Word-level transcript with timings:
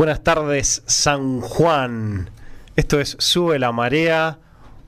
Buenas 0.00 0.24
tardes, 0.24 0.82
San 0.86 1.42
Juan. 1.42 2.30
Esto 2.74 3.00
es 3.00 3.16
Sube 3.18 3.58
la 3.58 3.70
Marea, 3.70 4.38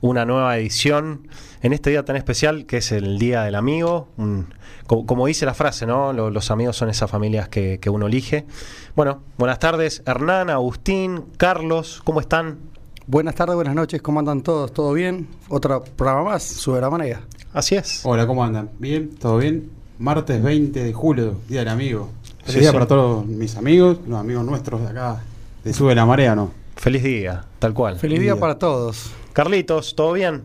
una 0.01 0.25
nueva 0.25 0.57
edición. 0.57 1.27
En 1.61 1.71
este 1.71 1.91
día 1.91 2.03
tan 2.03 2.15
especial 2.15 2.65
que 2.65 2.77
es 2.77 2.91
el 2.91 3.19
Día 3.19 3.43
del 3.43 3.53
Amigo. 3.53 4.07
un- 4.17 4.47
como, 4.87 5.05
como 5.05 5.27
dice 5.27 5.45
la 5.45 5.53
frase, 5.53 5.85
¿no? 5.85 6.13
Lo- 6.13 6.31
Los, 6.31 6.49
amigos 6.49 6.77
son 6.77 6.89
esas 6.89 7.11
familias 7.11 7.47
que, 7.47 7.77
que 7.79 7.91
uno 7.91 8.07
elige. 8.07 8.47
Bueno, 8.95 9.21
buenas 9.37 9.59
tardes, 9.59 10.01
Hernán, 10.07 10.49
Agustín, 10.49 11.25
Carlos, 11.37 12.01
¿cómo 12.03 12.19
están? 12.19 12.57
Buenas 13.05 13.35
tardes, 13.35 13.53
buenas 13.53 13.75
noches, 13.75 14.01
¿cómo 14.01 14.17
andan 14.19 14.41
todos? 14.41 14.73
¿Todo 14.73 14.93
bien? 14.93 15.27
Otro 15.47 15.83
programa 15.95 16.23
más, 16.23 16.41
sube 16.41 16.81
la 16.81 16.89
manera. 16.89 17.21
Así 17.53 17.75
es. 17.75 18.01
Hola, 18.03 18.25
¿cómo 18.25 18.43
andan? 18.43 18.71
¿Bien? 18.79 19.11
¿Todo 19.19 19.37
bien? 19.37 19.69
Martes 19.99 20.41
20 20.41 20.83
de 20.83 20.91
julio, 20.91 21.39
Día 21.47 21.59
del 21.59 21.69
Amigo. 21.69 22.09
Feliz 22.43 22.53
Sí, 22.55 22.59
día 22.59 22.69
sí. 22.69 22.73
para 22.73 22.87
todos 22.87 23.25
mis 23.25 23.55
amigos, 23.55 23.99
los 24.07 24.19
amigos 24.19 24.43
nuestros 24.45 24.81
de 24.81 24.87
acá, 24.89 25.21
de 25.63 25.73
Sube 25.73 25.95
la 25.95 26.05
Marea, 26.05 26.35
¿no? 26.35 26.51
Feliz 26.75 27.03
día, 27.03 27.45
tal 27.59 27.73
cual. 27.73 27.97
Feliz 27.97 28.19
día 28.19 28.33
día. 28.33 28.39
para 28.41 28.57
todos. 28.59 29.11
Carlitos, 29.31 29.95
¿todo 29.95 30.13
bien? 30.13 30.43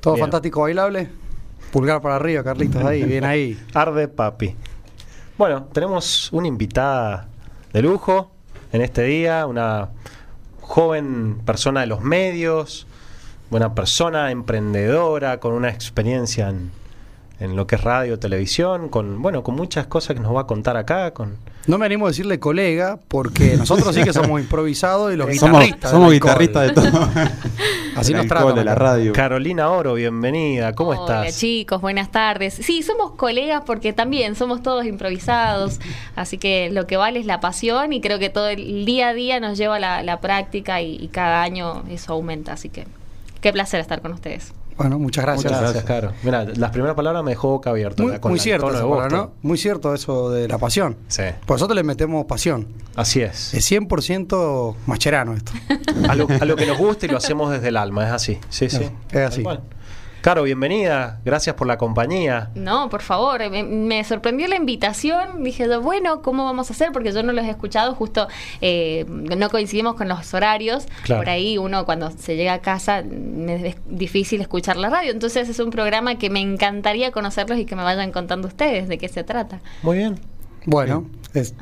¿Todo 0.00 0.14
Bien. 0.14 0.24
fantástico 0.24 0.62
bailable? 0.62 1.08
Pulgar 1.72 2.00
para 2.00 2.16
arriba, 2.16 2.42
Carlitos, 2.42 2.82
ahí, 2.84 3.04
bien 3.04 3.24
ahí. 3.24 3.58
Arde 3.74 4.08
papi. 4.08 4.54
Bueno, 5.36 5.64
tenemos 5.72 6.32
una 6.32 6.46
invitada 6.48 7.28
de 7.72 7.82
lujo 7.82 8.30
en 8.72 8.82
este 8.82 9.02
día, 9.02 9.46
una 9.46 9.90
joven 10.60 11.40
persona 11.44 11.80
de 11.80 11.86
los 11.86 12.00
medios, 12.02 12.86
buena 13.50 13.74
persona, 13.74 14.30
emprendedora, 14.30 15.40
con 15.40 15.52
una 15.54 15.68
experiencia 15.70 16.48
en, 16.50 16.70
en 17.40 17.56
lo 17.56 17.66
que 17.66 17.76
es 17.76 17.80
radio, 17.82 18.18
televisión, 18.18 18.90
con 18.90 19.22
bueno, 19.22 19.42
con 19.42 19.56
muchas 19.56 19.86
cosas 19.86 20.14
que 20.14 20.22
nos 20.22 20.36
va 20.36 20.42
a 20.42 20.46
contar 20.46 20.76
acá, 20.76 21.12
con 21.14 21.38
No 21.66 21.78
me 21.78 21.86
animo 21.86 22.04
a 22.04 22.10
decirle 22.10 22.38
colega, 22.38 22.98
porque 23.08 23.56
nosotros 23.58 23.94
sí 23.94 24.04
que 24.04 24.12
somos 24.12 24.38
improvisados 24.40 25.12
y 25.12 25.16
los 25.16 25.26
guitarristas. 25.26 25.90
somos 25.90 26.12
guitarristas 26.12 26.68
de 26.68 26.74
todo. 26.74 27.08
Así 27.96 28.12
nos 28.12 28.26
tratan 28.26 28.54
de 28.54 28.64
la 28.64 28.74
radio. 28.74 29.12
Carolina 29.14 29.70
Oro, 29.70 29.94
bienvenida. 29.94 30.74
¿Cómo 30.74 30.90
Hola 30.90 31.24
estás? 31.26 31.40
chicos, 31.40 31.80
buenas 31.80 32.10
tardes. 32.10 32.54
Sí, 32.54 32.82
somos 32.82 33.12
colegas 33.12 33.62
porque 33.64 33.94
también 33.94 34.34
somos 34.34 34.62
todos 34.62 34.84
improvisados, 34.84 35.80
así 36.16 36.36
que 36.36 36.68
lo 36.70 36.86
que 36.86 36.98
vale 36.98 37.20
es 37.20 37.26
la 37.26 37.40
pasión 37.40 37.94
y 37.94 38.02
creo 38.02 38.18
que 38.18 38.28
todo 38.28 38.48
el 38.48 38.84
día 38.84 39.08
a 39.08 39.14
día 39.14 39.40
nos 39.40 39.56
lleva 39.56 39.76
a 39.76 39.80
la, 39.80 40.02
la 40.02 40.20
práctica 40.20 40.82
y, 40.82 40.96
y 40.96 41.08
cada 41.08 41.42
año 41.42 41.84
eso 41.88 42.12
aumenta, 42.12 42.52
así 42.52 42.68
que 42.68 42.86
qué 43.40 43.50
placer 43.50 43.80
estar 43.80 44.02
con 44.02 44.12
ustedes. 44.12 44.52
Bueno, 44.80 44.98
muchas 44.98 45.26
gracias. 45.26 45.44
Muchas 45.44 45.60
gracias, 45.60 45.84
Caro. 45.84 46.12
Mira, 46.22 46.46
las 46.56 46.70
primeras 46.70 46.96
palabras 46.96 47.22
me 47.22 47.32
dejó 47.32 47.48
boca 47.50 47.68
abierta. 47.68 48.02
Muy, 48.02 48.18
con 48.18 48.38
cierto 48.38 48.70
eso, 48.70 49.08
¿no? 49.10 49.32
Muy 49.42 49.58
cierto 49.58 49.92
eso 49.92 50.30
de 50.30 50.48
la 50.48 50.56
pasión. 50.56 50.96
Sí, 51.06 51.24
Por 51.44 51.56
nosotros 51.56 51.76
le 51.76 51.82
metemos 51.82 52.24
pasión. 52.24 52.66
así 52.96 53.20
es. 53.20 53.52
Es 53.52 53.70
100% 53.70 54.76
macherano 54.86 55.34
esto. 55.34 55.52
A 56.08 56.14
lo, 56.14 56.26
a 56.28 56.44
lo 56.46 56.56
que 56.56 56.64
nos 56.64 56.78
gusta 56.78 57.04
y 57.04 57.10
lo 57.10 57.18
hacemos 57.18 57.50
desde 57.50 57.68
el 57.68 57.76
alma, 57.76 58.06
es 58.06 58.12
así. 58.12 58.38
Sí, 58.48 58.70
sí. 58.70 58.88
Es 59.10 59.18
así. 59.20 59.44
Caro, 60.20 60.42
bienvenida. 60.42 61.18
Gracias 61.24 61.56
por 61.56 61.66
la 61.66 61.78
compañía. 61.78 62.50
No, 62.54 62.90
por 62.90 63.00
favor, 63.00 63.40
me, 63.50 63.62
me 63.62 64.04
sorprendió 64.04 64.48
la 64.48 64.56
invitación. 64.56 65.42
Dije, 65.42 65.66
bueno, 65.78 66.20
¿cómo 66.20 66.44
vamos 66.44 66.68
a 66.70 66.74
hacer? 66.74 66.92
Porque 66.92 67.10
yo 67.12 67.22
no 67.22 67.32
los 67.32 67.42
he 67.46 67.48
escuchado, 67.50 67.94
justo 67.94 68.28
eh, 68.60 69.06
no 69.08 69.48
coincidimos 69.48 69.94
con 69.94 70.08
los 70.08 70.34
horarios. 70.34 70.86
Claro. 71.04 71.22
Por 71.22 71.30
ahí 71.30 71.56
uno 71.56 71.86
cuando 71.86 72.10
se 72.10 72.36
llega 72.36 72.52
a 72.52 72.60
casa 72.60 72.98
es 73.00 73.76
difícil 73.86 74.42
escuchar 74.42 74.76
la 74.76 74.90
radio. 74.90 75.10
Entonces 75.10 75.48
es 75.48 75.58
un 75.58 75.70
programa 75.70 76.16
que 76.18 76.28
me 76.28 76.40
encantaría 76.40 77.12
conocerlos 77.12 77.58
y 77.58 77.64
que 77.64 77.74
me 77.74 77.82
vayan 77.82 78.12
contando 78.12 78.46
ustedes 78.46 78.88
de 78.88 78.98
qué 78.98 79.08
se 79.08 79.24
trata. 79.24 79.60
Muy 79.82 79.96
bien. 79.98 80.20
Bueno, 80.66 81.06
es- 81.32 81.54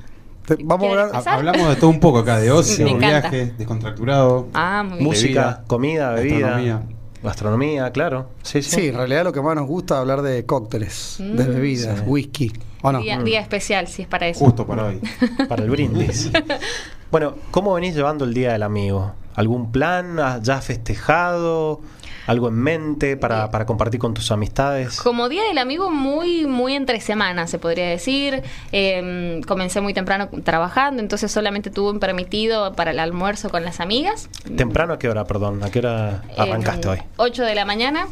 te- 0.46 0.56
vamos 0.64 0.86
a 0.86 0.94
¿Quieres 0.96 1.14
hablar. 1.14 1.34
Hablamos 1.38 1.68
de 1.68 1.76
todo 1.76 1.90
un 1.90 2.00
poco 2.00 2.18
acá, 2.18 2.38
de 2.40 2.50
ocio, 2.50 2.96
viajes, 2.96 3.56
descontracturado. 3.56 4.48
Ah. 4.52 4.82
Música, 4.98 5.42
Bebida, 5.44 5.64
comida, 5.68 6.10
bebida. 6.12 6.82
Gastronomía. 7.22 7.82
Gastronomía, 7.84 7.90
claro. 7.92 8.28
Sí, 8.42 8.62
sí. 8.62 8.70
Sí, 8.80 8.88
en 8.88 8.94
realidad 8.96 9.24
lo 9.24 9.32
que 9.32 9.40
más 9.42 9.54
nos 9.56 9.66
gusta 9.66 9.94
es 9.94 10.00
hablar 10.00 10.22
de 10.22 10.44
cócteles, 10.46 11.16
de 11.18 11.44
Mm. 11.44 11.48
bebidas, 11.54 11.98
Sí. 11.98 12.04
whisky. 12.06 12.52
¿O 12.82 12.92
no? 12.92 13.00
Día, 13.00 13.18
día 13.22 13.40
especial, 13.40 13.88
si 13.88 14.02
es 14.02 14.08
para 14.08 14.28
eso. 14.28 14.44
Justo 14.44 14.66
para 14.66 14.84
hoy. 14.86 15.00
Para 15.48 15.64
el 15.64 15.70
brindis. 15.70 16.30
bueno, 17.10 17.34
¿cómo 17.50 17.74
venís 17.74 17.94
llevando 17.94 18.24
el 18.24 18.32
Día 18.34 18.52
del 18.52 18.62
Amigo? 18.62 19.12
¿Algún 19.34 19.72
plan? 19.72 20.18
¿Has 20.20 20.42
¿Ya 20.42 20.60
festejado? 20.60 21.80
¿Algo 22.28 22.48
en 22.48 22.54
mente 22.54 23.16
para, 23.16 23.50
para 23.50 23.64
compartir 23.64 23.98
con 23.98 24.12
tus 24.12 24.30
amistades? 24.30 25.00
Como 25.00 25.30
Día 25.30 25.42
del 25.44 25.56
Amigo, 25.56 25.90
muy, 25.90 26.46
muy 26.46 26.74
entre 26.74 27.00
semanas, 27.00 27.50
se 27.50 27.58
podría 27.58 27.88
decir. 27.88 28.42
Eh, 28.70 29.40
comencé 29.48 29.80
muy 29.80 29.94
temprano 29.94 30.28
trabajando, 30.44 31.00
entonces 31.02 31.32
solamente 31.32 31.70
tuve 31.70 31.90
un 31.90 32.00
permitido 32.00 32.74
para 32.74 32.90
el 32.90 32.98
almuerzo 32.98 33.48
con 33.48 33.64
las 33.64 33.80
amigas. 33.80 34.28
¿Temprano 34.58 34.92
a 34.92 34.98
qué 34.98 35.08
hora, 35.08 35.24
perdón? 35.24 35.62
¿A 35.64 35.70
qué 35.70 35.78
hora 35.78 36.22
arrancaste 36.36 36.86
Eh, 36.86 36.90
hoy? 36.90 36.98
8 37.16 37.44
de 37.44 37.54
la 37.54 37.64
mañana. 37.64 38.06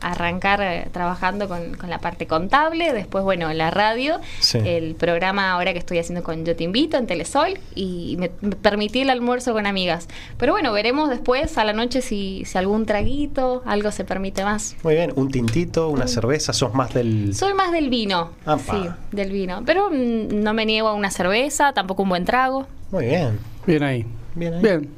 Arrancar 0.00 0.60
eh, 0.62 0.88
trabajando 0.92 1.48
con, 1.48 1.74
con 1.76 1.90
la 1.90 1.98
parte 1.98 2.26
contable, 2.26 2.92
después, 2.92 3.24
bueno, 3.24 3.52
la 3.52 3.70
radio, 3.70 4.20
Sí. 4.40 4.58
el 4.64 4.94
programa 4.94 5.50
ahora 5.52 5.72
que 5.72 5.78
estoy 5.78 5.98
haciendo 5.98 6.22
con 6.22 6.44
Yo 6.44 6.54
Te 6.56 6.64
Invito 6.64 6.96
en 6.96 7.06
Telesol 7.06 7.58
y 7.74 8.16
me, 8.18 8.30
me 8.40 8.56
permití 8.56 9.00
el 9.00 9.10
almuerzo 9.10 9.52
con 9.52 9.66
amigas. 9.66 10.08
Pero 10.38 10.52
bueno, 10.52 10.72
veremos 10.72 11.08
después 11.10 11.58
a 11.58 11.64
la 11.64 11.72
noche 11.72 12.00
si, 12.02 12.44
si 12.44 12.58
algún 12.58 12.86
traguito, 12.86 13.62
algo 13.66 13.90
se 13.92 14.04
permite 14.04 14.44
más. 14.44 14.76
Muy 14.82 14.94
bien, 14.94 15.12
un 15.16 15.30
tintito, 15.30 15.88
una 15.88 16.06
cerveza, 16.06 16.52
sos 16.52 16.74
más 16.74 16.94
del... 16.94 17.34
Soy 17.34 17.54
más 17.54 17.72
del 17.72 17.90
vino. 17.90 18.30
Apa. 18.44 18.58
Sí, 18.72 18.88
del 19.12 19.32
vino. 19.32 19.62
Pero 19.66 19.90
mm, 19.90 20.42
no 20.42 20.54
me 20.54 20.64
niego 20.66 20.88
a 20.88 20.94
una 20.94 21.10
cerveza, 21.10 21.72
tampoco 21.72 22.02
un 22.02 22.08
buen 22.10 22.24
trago. 22.24 22.66
Muy 22.90 23.06
bien. 23.06 23.38
Bien 23.66 23.82
ahí. 23.82 24.06
Bien 24.34 24.54
ahí. 24.54 24.62
Bien. 24.62 24.88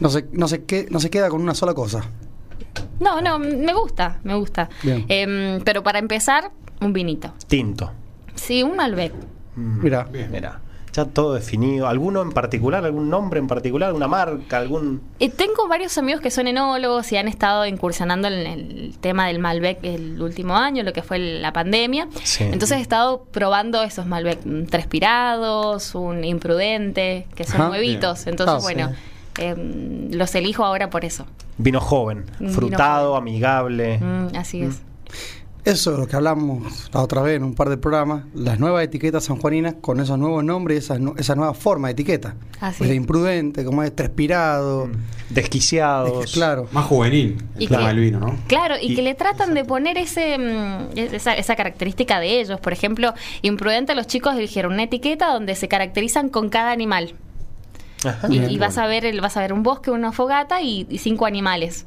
No 0.00 0.08
se, 0.10 0.24
no, 0.32 0.48
se 0.48 0.64
que- 0.64 0.86
no 0.90 0.98
se 1.00 1.08
queda 1.10 1.28
con 1.28 1.40
una 1.40 1.54
sola 1.54 1.72
cosa. 1.74 2.04
No, 3.00 3.20
no, 3.20 3.38
me 3.38 3.72
gusta, 3.72 4.18
me 4.24 4.34
gusta. 4.34 4.68
Bien. 4.82 5.04
Em, 5.08 5.60
pero 5.64 5.82
para 5.82 5.98
empezar, 5.98 6.50
un 6.80 6.92
vinito. 6.92 7.32
Tinto. 7.46 7.90
Sí, 8.34 8.62
un 8.62 8.76
Malbec. 8.76 9.12
Mm, 9.56 9.82
Mira. 9.82 10.04
Bien. 10.04 10.30
Mira, 10.30 10.60
ya 10.92 11.04
todo 11.04 11.34
definido. 11.34 11.88
¿Alguno 11.88 12.22
en 12.22 12.30
particular, 12.30 12.84
algún 12.84 13.10
nombre 13.10 13.40
en 13.40 13.46
particular, 13.48 13.92
una 13.92 14.06
marca, 14.06 14.58
algún... 14.58 15.00
Eh, 15.18 15.28
tengo 15.28 15.66
varios 15.68 15.98
amigos 15.98 16.20
que 16.20 16.30
son 16.30 16.46
enólogos 16.46 17.10
y 17.10 17.16
han 17.16 17.26
estado 17.26 17.66
incursionando 17.66 18.28
en 18.28 18.34
el 18.46 18.96
tema 19.00 19.26
del 19.26 19.38
Malbec 19.40 19.78
el 19.82 20.20
último 20.22 20.56
año, 20.56 20.82
lo 20.84 20.92
que 20.92 21.02
fue 21.02 21.18
la 21.18 21.52
pandemia. 21.52 22.08
Sí. 22.22 22.44
Entonces 22.44 22.78
he 22.78 22.80
estado 22.80 23.24
probando 23.24 23.82
esos 23.82 24.06
Malbec 24.06 24.44
mm, 24.44 24.66
transpirados, 24.66 25.94
un 25.94 26.24
imprudente, 26.24 27.26
que 27.34 27.44
son 27.44 27.60
Ajá. 27.62 27.68
nuevitos. 27.70 28.24
Bien. 28.24 28.32
Entonces, 28.34 28.56
Ah, 28.56 28.60
bueno, 28.62 28.92
em, 29.38 30.10
los 30.12 30.34
elijo 30.34 30.64
ahora 30.64 30.90
por 30.90 31.04
eso. 31.04 31.26
Vino 31.58 31.80
joven, 31.80 32.24
vino 32.38 32.52
frutado, 32.52 33.10
joven. 33.14 33.22
amigable. 33.22 33.98
Mm, 33.98 34.36
así 34.36 34.62
es. 34.62 34.80
Eso 35.64 35.94
es 35.94 35.98
lo 35.98 36.06
que 36.06 36.14
hablamos 36.14 36.90
la 36.92 37.00
otra 37.00 37.22
vez 37.22 37.36
en 37.36 37.42
un 37.42 37.54
par 37.54 37.70
de 37.70 37.78
programas, 37.78 38.24
las 38.34 38.60
nuevas 38.60 38.84
etiquetas 38.84 39.24
sanjuaninas 39.24 39.76
con 39.80 39.98
esos 39.98 40.18
nuevos 40.18 40.44
nombres, 40.44 40.84
esa, 40.84 40.98
nu- 40.98 41.14
esa 41.16 41.34
nueva 41.36 41.54
forma 41.54 41.88
de 41.88 41.92
etiqueta. 41.92 42.34
Así. 42.60 42.76
Pues 42.78 42.90
de 42.90 42.96
imprudente, 42.96 43.64
como 43.64 43.82
es 43.82 43.96
transpirado. 43.96 44.90
Desquiciados. 45.30 46.32
Claro. 46.32 46.68
Más 46.72 46.84
juvenil 46.84 47.42
Y 47.58 47.62
el 47.64 47.68
tema 47.70 47.80
que- 47.82 47.86
del 47.88 47.98
vino, 48.00 48.20
¿no? 48.20 48.36
Claro, 48.46 48.74
y, 48.80 48.92
Y- 48.92 48.94
que 48.94 49.02
le 49.02 49.14
tratan 49.14 49.54
de 49.54 49.64
poner 49.64 49.96
ese 49.96 50.36
mm, 50.38 50.98
esa, 50.98 51.34
esa 51.34 51.56
característica 51.56 52.20
de 52.20 52.40
ellos. 52.40 52.60
Por 52.60 52.72
ejemplo, 52.72 53.14
imprudente 53.42 53.94
los 53.94 54.06
chicos 54.06 54.36
eligieron 54.36 54.74
una 54.74 54.82
etiqueta 54.84 55.32
donde 55.32 55.54
se 55.54 55.68
caracterizan 55.68 56.28
con 56.28 56.50
cada 56.50 56.72
animal. 56.72 57.14
Ajá. 58.06 58.26
Y, 58.28 58.38
Bien, 58.38 58.50
y 58.50 58.58
vas 58.58 58.78
a 58.78 58.86
ver 58.86 59.04
el, 59.04 59.20
vas 59.20 59.36
a 59.36 59.40
ver 59.40 59.52
un 59.52 59.62
bosque, 59.62 59.90
una 59.90 60.12
fogata 60.12 60.60
y, 60.60 60.86
y 60.90 60.98
cinco 60.98 61.26
animales. 61.26 61.86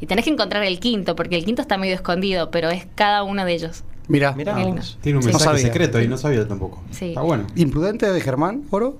Y 0.00 0.06
tenés 0.06 0.24
que 0.24 0.30
encontrar 0.32 0.64
el 0.64 0.80
quinto, 0.80 1.14
porque 1.14 1.36
el 1.36 1.44
quinto 1.44 1.62
está 1.62 1.78
medio 1.78 1.94
escondido, 1.94 2.50
pero 2.50 2.70
es 2.70 2.86
cada 2.96 3.22
uno 3.22 3.44
de 3.44 3.52
ellos. 3.54 3.84
Mirá, 4.08 4.32
Mirá. 4.32 4.54
Tiene 4.56 4.70
un 4.72 4.82
Sí. 4.82 5.12
No 5.12 5.20
mensaje 5.20 5.44
sabía. 5.44 5.62
secreto 5.62 6.00
y 6.02 6.08
no 6.08 6.16
sabía 6.18 6.46
tampoco. 6.48 6.82
Sí. 6.90 7.10
Está 7.10 7.20
bueno. 7.22 7.46
imprudente 7.54 8.10
de 8.10 8.20
Germán, 8.20 8.64
Oro. 8.70 8.98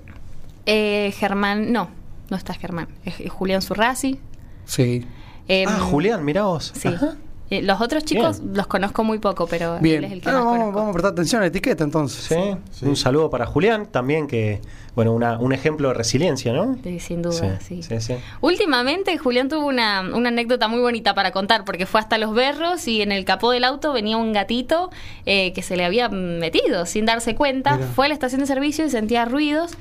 Eh, 0.65 1.13
Germán, 1.17 1.73
no, 1.73 1.89
no 2.29 2.37
está 2.37 2.53
Germán. 2.53 2.87
Es, 3.03 3.19
es 3.19 3.29
Julián 3.31 3.61
Zurrasi. 3.61 4.19
Sí. 4.65 5.05
Em, 5.49 5.67
Ah, 5.69 5.79
Julián, 5.81 6.23
mirá 6.23 6.43
vos. 6.43 6.71
Sí. 6.73 6.87
Ajá. 6.87 7.15
Eh, 7.53 7.61
los 7.61 7.79
otros 7.81 8.03
chicos 8.03 8.41
Bien. 8.41 8.55
los 8.57 8.67
conozco 8.67 9.03
muy 9.03 9.19
poco, 9.19 9.47
pero 9.47 9.77
Bien. 9.79 9.97
él 9.99 10.03
es 10.05 10.11
el 10.13 10.21
que 10.21 10.29
Ah, 10.29 10.33
más 10.33 10.43
vamos, 10.43 10.57
conozco. 10.57 10.75
vamos 10.79 10.89
a 10.89 10.93
prestar 10.93 11.11
atención 11.13 11.39
a 11.39 11.41
la 11.43 11.47
etiqueta 11.47 11.83
entonces. 11.83 12.23
Sí. 12.23 12.57
Sí. 12.71 12.85
Un 12.85 12.95
saludo 12.95 13.29
para 13.29 13.45
Julián 13.45 13.85
también, 13.87 14.27
que, 14.27 14.61
bueno, 14.95 15.13
una, 15.13 15.37
un 15.39 15.53
ejemplo 15.53 15.89
de 15.89 15.93
resiliencia, 15.93 16.53
¿no? 16.53 16.77
Sí, 16.83 16.99
sin 16.99 17.21
duda, 17.21 17.59
sí. 17.59 17.83
sí, 17.83 17.99
sí. 18.01 18.15
Últimamente 18.41 19.17
Julián 19.17 19.49
tuvo 19.49 19.65
una, 19.67 20.01
una 20.01 20.29
anécdota 20.29 20.67
muy 20.67 20.79
bonita 20.79 21.13
para 21.15 21.31
contar 21.31 21.65
porque 21.65 21.85
fue 21.85 21.99
hasta 21.99 22.17
los 22.17 22.33
berros 22.33 22.87
y 22.87 23.01
en 23.01 23.11
el 23.11 23.25
capó 23.25 23.51
del 23.51 23.63
auto 23.63 23.93
venía 23.93 24.17
un 24.17 24.33
gatito 24.33 24.89
eh, 25.25 25.53
que 25.53 25.61
se 25.61 25.75
le 25.77 25.85
había 25.85 26.09
metido 26.09 26.85
sin 26.85 27.05
darse 27.05 27.35
cuenta. 27.35 27.75
Mira. 27.77 27.87
Fue 27.95 28.05
a 28.05 28.09
la 28.09 28.13
estación 28.13 28.41
de 28.41 28.47
servicio 28.47 28.85
y 28.85 28.89
sentía 28.89 29.25
ruidos 29.25 29.71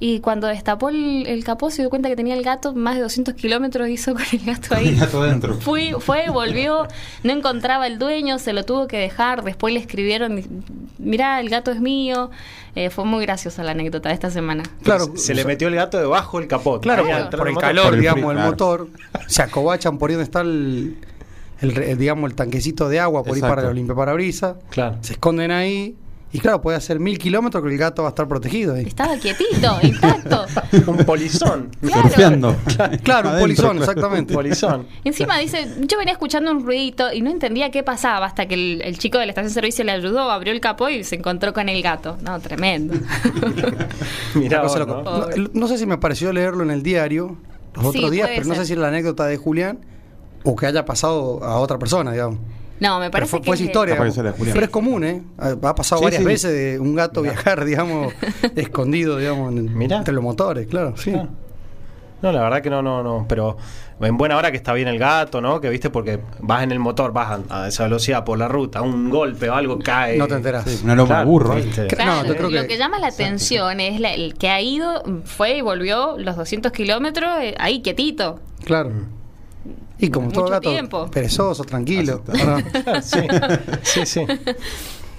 y 0.00 0.20
cuando 0.20 0.46
destapó 0.48 0.88
el, 0.88 1.26
el 1.26 1.44
capó 1.44 1.70
se 1.70 1.82
dio 1.82 1.88
cuenta 1.90 2.08
que 2.08 2.16
tenía 2.16 2.34
el 2.34 2.42
gato, 2.42 2.74
más 2.74 2.96
de 2.96 3.02
200 3.02 3.34
kilómetros 3.34 3.88
hizo 3.88 4.12
con 4.14 4.22
el 4.32 4.38
gato 4.44 4.74
ahí. 4.74 4.88
El 4.88 4.96
gato 4.96 5.22
adentro. 5.22 5.54
Fui, 5.54 5.92
fue, 6.00 6.28
volvió, 6.30 6.86
no 7.22 7.32
encontraba 7.32 7.86
el 7.86 7.98
dueño, 7.98 8.38
se 8.38 8.52
lo 8.52 8.64
tuvo 8.64 8.86
que 8.88 8.98
dejar, 8.98 9.44
después 9.44 9.72
le 9.72 9.80
escribieron, 9.80 10.42
mirá, 10.98 11.40
el 11.40 11.48
gato 11.48 11.70
es 11.70 11.80
mío. 11.80 12.30
Eh, 12.76 12.90
fue 12.90 13.04
muy 13.04 13.24
graciosa 13.24 13.62
la 13.62 13.70
anécdota 13.70 14.08
de 14.08 14.14
esta 14.14 14.30
semana. 14.30 14.64
Claro, 14.82 15.12
Se, 15.14 15.26
se 15.26 15.34
le 15.34 15.44
metió 15.44 15.68
el 15.68 15.76
gato 15.76 15.96
debajo 15.98 16.40
del 16.40 16.48
capó. 16.48 16.80
Claro, 16.80 17.04
por- 17.30 17.48
el 17.48 17.56
calor, 17.56 17.84
Por 17.84 17.94
el 17.94 18.00
digamos, 18.00 18.32
claro. 18.32 18.50
motor. 18.50 18.88
Se 19.28 19.42
acobachan 19.42 19.96
por 19.98 20.10
ahí 20.10 20.16
donde 20.16 20.24
está 20.24 20.40
el, 20.40 20.96
el 21.60 21.72
re- 21.72 21.94
digamos, 21.94 22.28
el 22.30 22.34
tanquecito 22.36 22.88
de 22.88 22.98
agua, 22.98 23.22
por 23.22 23.34
ahí 23.34 23.38
Exacto. 23.38 23.54
para 23.54 23.66
los 23.68 23.76
limpiaparabrisas. 23.76 24.56
Claro. 24.70 24.96
Se 25.02 25.12
esconden 25.12 25.52
ahí. 25.52 25.94
Y 26.34 26.40
claro, 26.40 26.60
puede 26.60 26.76
hacer 26.76 26.98
mil 26.98 27.16
kilómetros 27.16 27.62
que 27.62 27.70
el 27.70 27.78
gato 27.78 28.02
va 28.02 28.08
a 28.08 28.10
estar 28.10 28.26
protegido 28.26 28.74
ahí. 28.74 28.84
Estaba 28.86 29.16
quietito, 29.16 29.78
intacto. 29.82 30.46
Un 30.90 30.96
polizón. 31.04 31.70
Claro. 31.80 32.02
Surfeando. 32.02 32.56
Claro, 33.04 33.30
un 33.30 33.38
polizón, 33.38 33.78
exactamente. 33.78 34.34
polizón. 34.34 34.88
Encima 35.04 35.38
dice, 35.38 35.68
yo 35.82 35.96
venía 35.96 36.12
escuchando 36.12 36.50
un 36.50 36.66
ruidito 36.66 37.12
y 37.12 37.22
no 37.22 37.30
entendía 37.30 37.70
qué 37.70 37.84
pasaba 37.84 38.26
hasta 38.26 38.48
que 38.48 38.54
el, 38.54 38.82
el 38.82 38.98
chico 38.98 39.18
de 39.18 39.26
la 39.26 39.30
estación 39.30 39.50
de 39.50 39.54
servicio 39.54 39.84
le 39.84 39.92
ayudó, 39.92 40.28
abrió 40.28 40.52
el 40.52 40.60
capó 40.60 40.88
y 40.88 41.04
se 41.04 41.14
encontró 41.14 41.52
con 41.52 41.68
el 41.68 41.80
gato. 41.80 42.18
No, 42.20 42.40
tremendo. 42.40 42.94
Mirá 44.34 44.62
vos. 44.62 44.76
¿no? 44.76 45.02
No, 45.04 45.28
no 45.52 45.68
sé 45.68 45.78
si 45.78 45.86
me 45.86 45.98
pareció 45.98 46.32
leerlo 46.32 46.64
en 46.64 46.72
el 46.72 46.82
diario 46.82 47.36
los 47.74 47.92
Sí, 47.92 47.98
otros 47.98 48.10
días, 48.10 48.28
pero 48.34 48.46
no 48.46 48.56
sé 48.56 48.66
si 48.66 48.72
era 48.72 48.82
la 48.82 48.88
anécdota 48.88 49.26
de 49.26 49.36
Julián 49.36 49.78
o 50.42 50.56
que 50.56 50.66
haya 50.66 50.84
pasado 50.84 51.44
a 51.44 51.60
otra 51.60 51.78
persona, 51.78 52.10
digamos. 52.10 52.40
No, 52.80 52.98
me 52.98 53.04
Pero 53.06 53.12
parece 53.12 53.30
fue, 53.30 53.40
que 53.40 53.46
fue 53.46 53.54
es 53.56 53.60
historia. 53.62 53.94
Digamos. 53.94 54.36
Pero 54.52 54.60
es 54.64 54.70
común, 54.70 55.04
¿eh? 55.04 55.22
Ha 55.38 55.74
pasado 55.74 56.00
Sí, 56.00 56.04
varias 56.04 56.22
sí. 56.22 56.26
veces 56.26 56.52
de 56.52 56.78
un 56.80 56.94
gato 56.94 57.22
viajar, 57.22 57.64
digamos, 57.64 58.12
escondido, 58.56 59.16
digamos, 59.18 59.52
en- 59.52 59.80
entre 59.92 60.12
los 60.14 60.22
motores, 60.24 60.66
claro, 60.66 60.96
sí. 60.96 61.12
Claro. 61.12 61.28
No, 62.22 62.32
la 62.32 62.40
verdad 62.42 62.62
que 62.62 62.70
no, 62.70 62.80
no, 62.80 63.02
no. 63.02 63.26
Pero 63.28 63.58
en 64.00 64.16
buena 64.16 64.38
hora 64.38 64.50
que 64.50 64.56
está 64.56 64.72
bien 64.72 64.88
el 64.88 64.98
gato, 64.98 65.42
¿no? 65.42 65.60
Que 65.60 65.68
viste, 65.68 65.90
porque 65.90 66.20
vas 66.40 66.62
en 66.62 66.72
el 66.72 66.78
motor, 66.78 67.12
vas 67.12 67.38
a, 67.50 67.64
a 67.64 67.68
esa 67.68 67.84
velocidad 67.84 68.24
por 68.24 68.38
la 68.38 68.48
ruta, 68.48 68.80
un 68.80 69.10
golpe 69.10 69.50
o 69.50 69.54
algo 69.54 69.78
cae. 69.78 70.16
No 70.16 70.26
te 70.26 70.34
enterás. 70.34 70.64
Sí, 70.64 70.80
una 70.84 70.94
loma 70.94 71.08
Claro, 71.08 71.20
de 71.20 71.26
burro. 71.30 71.58
¿eh? 71.58 71.62
¿viste? 71.62 71.86
Claro, 71.88 72.22
No, 72.22 72.24
yo 72.26 72.34
creo 72.36 72.48
lo 72.50 72.62
que- 72.62 72.66
que 72.68 72.78
llama 72.78 72.98
la 72.98 73.08
atención 73.08 73.78
es 73.78 74.00
la- 74.00 74.14
el 74.14 74.34
que 74.34 74.48
ha 74.48 74.60
ido, 74.62 75.02
fue 75.26 75.58
y 75.58 75.60
volvió 75.60 76.16
los 76.16 76.34
200 76.36 76.72
kilómetros 76.72 77.30
eh, 77.42 77.54
ahí 77.58 77.82
quietito. 77.82 78.40
Claro. 78.64 78.90
Y 79.98 80.10
como 80.10 80.28
todo 80.30 80.42
Mucho 80.44 80.52
gato, 80.54 80.70
tiempo. 80.70 81.10
perezoso, 81.10 81.64
tranquilo. 81.64 82.22
¿no? 82.26 82.56
Sí, 83.02 83.20
sí, 83.82 84.06
sí. 84.06 84.20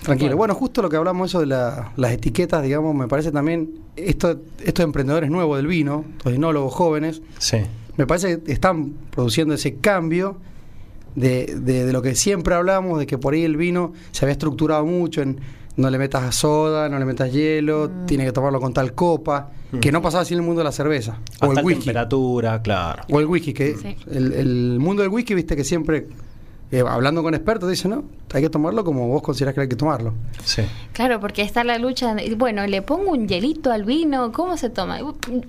Tranquilo. 0.03 0.37
Bueno, 0.37 0.53
justo 0.53 0.81
lo 0.81 0.89
que 0.89 0.97
hablamos 0.97 1.31
eso 1.31 1.39
de 1.39 1.47
la- 1.47 1.91
las 1.95 2.11
etiquetas, 2.11 2.61
digamos, 2.61 2.93
me 2.93 3.07
parece 3.07 3.31
también, 3.31 3.71
esto, 3.95 4.39
estos 4.63 4.83
emprendedores 4.83 5.31
nuevos 5.31 5.57
del 5.57 5.65
vino, 5.67 6.05
los 6.23 6.33
enólogos 6.33 6.73
jóvenes, 6.73 7.21
Sí. 7.39 7.57
me 7.97 8.05
parece 8.05 8.41
que 8.41 8.51
están 8.51 8.93
produciendo 9.09 9.53
ese 9.55 9.77
cambio 9.77 10.37
de, 11.15 11.55
de- 11.59 11.85
de 11.85 11.93
lo 11.93 12.01
que 12.03 12.13
siempre 12.13 12.53
hablamos, 12.53 12.99
de 12.99 13.07
que 13.07 13.17
por 13.17 13.33
ahí 13.33 13.43
el 13.45 13.57
vino 13.57 13.93
se 14.11 14.25
había 14.25 14.33
estructurado 14.33 14.85
mucho 14.85 15.21
en 15.23 15.39
no 15.77 15.89
le 15.89 15.97
metas 15.97 16.35
soda, 16.35 16.87
no 16.89 16.97
le 16.99 17.05
metas 17.05 17.31
hielo, 17.31 17.89
Mm. 17.89 18.05
tiene 18.05 18.25
que 18.25 18.31
tomarlo 18.31 18.59
con 18.59 18.73
tal 18.73 18.93
copa, 18.93 19.49
que 19.81 19.91
no 19.91 20.01
pasaba 20.01 20.21
así 20.21 20.33
en 20.33 20.39
el 20.39 20.45
mundo 20.45 20.59
de 20.59 20.63
la 20.65 20.71
cerveza. 20.71 21.19
O 21.41 21.51
el 21.51 21.63
whisky. 21.65 21.83
temperatura, 21.85 22.61
claro. 22.61 23.03
O 23.09 23.19
el 23.19 23.25
whisky, 23.25 23.53
que 23.53 23.75
Sí. 23.75 23.97
el, 24.09 24.31
el 24.33 24.77
mundo 24.79 25.01
del 25.03 25.11
whisky, 25.11 25.33
viste 25.33 25.55
que 25.55 25.63
siempre, 25.65 26.07
eh, 26.77 26.83
hablando 26.87 27.21
con 27.23 27.33
expertos, 27.35 27.69
dicen, 27.69 27.91
no, 27.91 28.03
hay 28.33 28.41
que 28.41 28.49
tomarlo 28.49 28.83
como 28.83 29.07
vos 29.07 29.21
considerás 29.21 29.53
que 29.55 29.61
hay 29.61 29.69
que 29.69 29.75
tomarlo. 29.75 30.13
Sí. 30.43 30.63
Claro, 30.93 31.19
porque 31.19 31.41
está 31.41 31.63
la 31.63 31.77
lucha. 31.77 32.15
Bueno, 32.37 32.65
le 32.67 32.81
pongo 32.81 33.11
un 33.11 33.27
hielito 33.27 33.71
al 33.71 33.83
vino, 33.85 34.31
¿cómo 34.31 34.57
se 34.57 34.69
toma? 34.69 34.99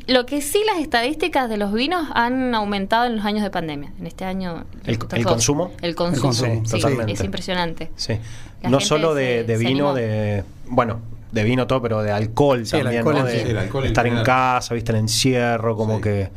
Lo 0.07 0.27
que 0.27 0.41
sí, 0.43 0.61
las 0.67 0.79
estadísticas 0.81 1.49
de 1.49 1.57
los 1.57 1.73
vinos 1.73 2.07
han 2.15 2.55
aumentado 2.55 3.07
en 3.07 3.17
los 3.17 3.25
años 3.25 3.43
de 3.43 3.51
pandemia. 3.51 3.93
En 3.99 4.07
este 4.07 4.25
año. 4.25 4.65
¿El- 4.85 4.99
consumo? 5.25 5.73
El 5.83 5.95
consumo, 5.95 6.17
El 6.17 6.21
consumo, 6.23 6.63
sí, 6.65 6.71
totalmente. 6.71 7.13
es 7.13 7.21
impresionante. 7.25 7.91
Sí. 7.97 8.15
La 8.63 8.71
no 8.71 8.81
solo 8.81 9.15
se- 9.15 9.45
de, 9.45 9.57
vino, 9.57 9.95
de. 9.95 10.45
Bueno, 10.69 11.01
de 11.33 11.45
vino 11.45 11.67
todo, 11.67 11.83
pero 11.83 12.03
de 12.03 12.11
alcohol 12.13 12.67
Sí, 12.67 12.77
el 12.77 12.83
también, 12.85 12.99
alcohol 13.01 13.17
¿no? 13.21 13.25
De 13.25 13.43
sí. 13.43 13.49
el 13.51 13.59
alcohol 13.59 13.85
estar 13.87 14.07
en 14.07 14.23
casa, 14.23 14.75
viste, 14.75 14.93
el 14.93 14.99
encierro, 14.99 15.77
como 15.77 15.97
Sí. 15.97 16.03
que 16.03 16.29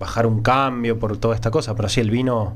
bajar 0.00 0.26
un 0.26 0.42
cambio 0.42 0.98
por 0.98 1.16
toda 1.18 1.34
esta 1.34 1.50
cosa. 1.50 1.74
Pero 1.76 1.88
sí, 1.88 2.00
el 2.00 2.10
vino 2.10 2.54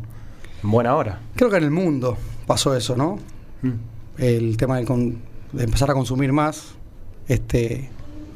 buena 0.63 0.95
hora. 0.97 1.21
Creo 1.35 1.51
que 1.51 1.57
en 1.57 1.65
el 1.65 1.71
mundo 1.71 2.17
pasó 2.47 2.77
eso, 2.77 2.97
¿no? 2.97 3.19
Mm. 3.63 3.71
El 4.19 4.57
tema 4.57 4.77
del 4.77 4.87
con- 4.87 5.19
de 5.53 5.65
empezar 5.65 5.91
a 5.91 5.95
consumir 5.95 6.33
más, 6.33 6.75
este, 7.29 7.91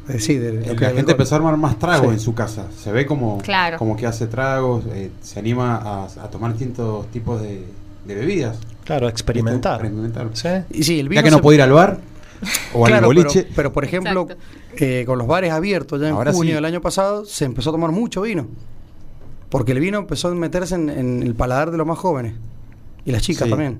de 0.06 0.52
lo 0.66 0.74
La 0.80 0.90
gente 0.90 1.12
empezó 1.12 1.34
a 1.34 1.38
armar 1.38 1.56
más 1.56 1.78
tragos 1.78 2.08
Sí. 2.08 2.12
en 2.14 2.20
su 2.20 2.34
casa. 2.34 2.66
Se 2.76 2.90
ve 2.92 3.06
como, 3.06 3.38
Claro. 3.38 3.78
como 3.78 3.96
que 3.96 4.06
hace 4.06 4.26
tragos, 4.26 4.84
eh, 4.92 5.10
se 5.20 5.38
anima 5.38 5.76
a, 5.76 6.04
a 6.04 6.30
tomar 6.30 6.52
distintos 6.52 7.06
tipos 7.10 7.40
de, 7.40 7.64
de 8.06 8.14
bebidas. 8.14 8.58
Claro, 8.84 9.08
experimentar. 9.08 9.80
Experimentar. 9.84 10.28
Sí. 10.32 10.48
Y 10.78 10.82
sí, 10.82 10.98
el 11.00 11.08
vino 11.08 11.20
Ya 11.20 11.24
que 11.24 11.30
no 11.30 11.36
se- 11.36 11.42
puede 11.42 11.56
ir 11.58 11.62
al 11.62 11.72
bar 11.72 11.98
o 12.74 12.84
Claro, 12.84 13.08
al 13.08 13.14
boliche. 13.14 13.42
Pero, 13.42 13.54
pero, 13.54 13.72
por 13.72 13.84
ejemplo, 13.84 14.26
eh, 14.76 15.04
con 15.06 15.18
los 15.18 15.26
bares 15.28 15.52
abiertos 15.52 16.00
ya 16.00 16.08
en 16.08 16.14
Ahora 16.14 16.32
junio 16.32 16.52
sí. 16.52 16.54
del 16.54 16.64
año 16.64 16.80
pasado, 16.80 17.24
se 17.24 17.44
empezó 17.44 17.70
a 17.70 17.72
tomar 17.72 17.92
mucho 17.92 18.22
vino. 18.22 18.48
Porque 19.50 19.72
el 19.72 19.80
vino 19.80 19.98
empezó 19.98 20.28
a 20.28 20.34
meterse 20.34 20.74
en, 20.76 20.88
en 20.88 21.22
el 21.22 21.34
paladar 21.34 21.70
de 21.70 21.76
los 21.76 21.86
más 21.86 21.98
jóvenes. 21.98 22.34
Y 23.04 23.12
las 23.12 23.22
chicas 23.22 23.44
Sí. 23.44 23.50
también. 23.50 23.78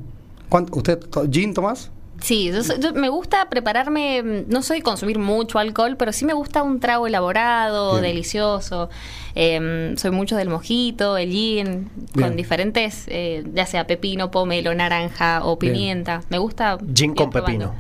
¿Cuánto- 0.49 0.77
¿Usted, 0.77 0.99
to- 0.99 1.27
gin, 1.31 1.55
Tomás? 1.55 1.91
Sí, 2.21 2.51
yo, 2.53 2.63
soy- 2.63 2.79
yo 2.81 2.93
me 2.93 3.09
gusta 3.09 3.49
prepararme, 3.49 4.23
mm, 4.23 4.53
no 4.53 4.61
soy 4.63 4.83
consumir 4.83 5.19
mucho 5.19 5.59
alcohol, 5.59 5.97
pero 5.97 6.13
sí 6.13 6.27
me 6.27 6.35
gusta 6.35 6.63
un 6.63 6.79
trago 6.81 7.07
elaborado, 7.07 7.93
Bien. 7.93 8.03
delicioso. 8.03 8.91
Eh, 9.35 9.95
soy 9.97 10.11
mucho 10.11 10.37
del 10.37 10.51
mojito, 10.51 11.17
el 11.17 11.31
gin, 11.31 11.89
Bien. 12.15 12.29
con 12.29 12.37
diferentes, 12.37 13.05
eh, 13.07 13.45
ya 13.55 13.65
sea 13.65 13.87
pepino, 13.87 14.31
pomelo, 14.31 14.75
naranja 14.75 15.45
o 15.47 15.57
Bien. 15.57 15.73
pimienta. 15.73 16.23
Me 16.29 16.37
gusta. 16.39 16.79
Gin 16.95 17.15
con 17.15 17.31
pepino. 17.31 17.75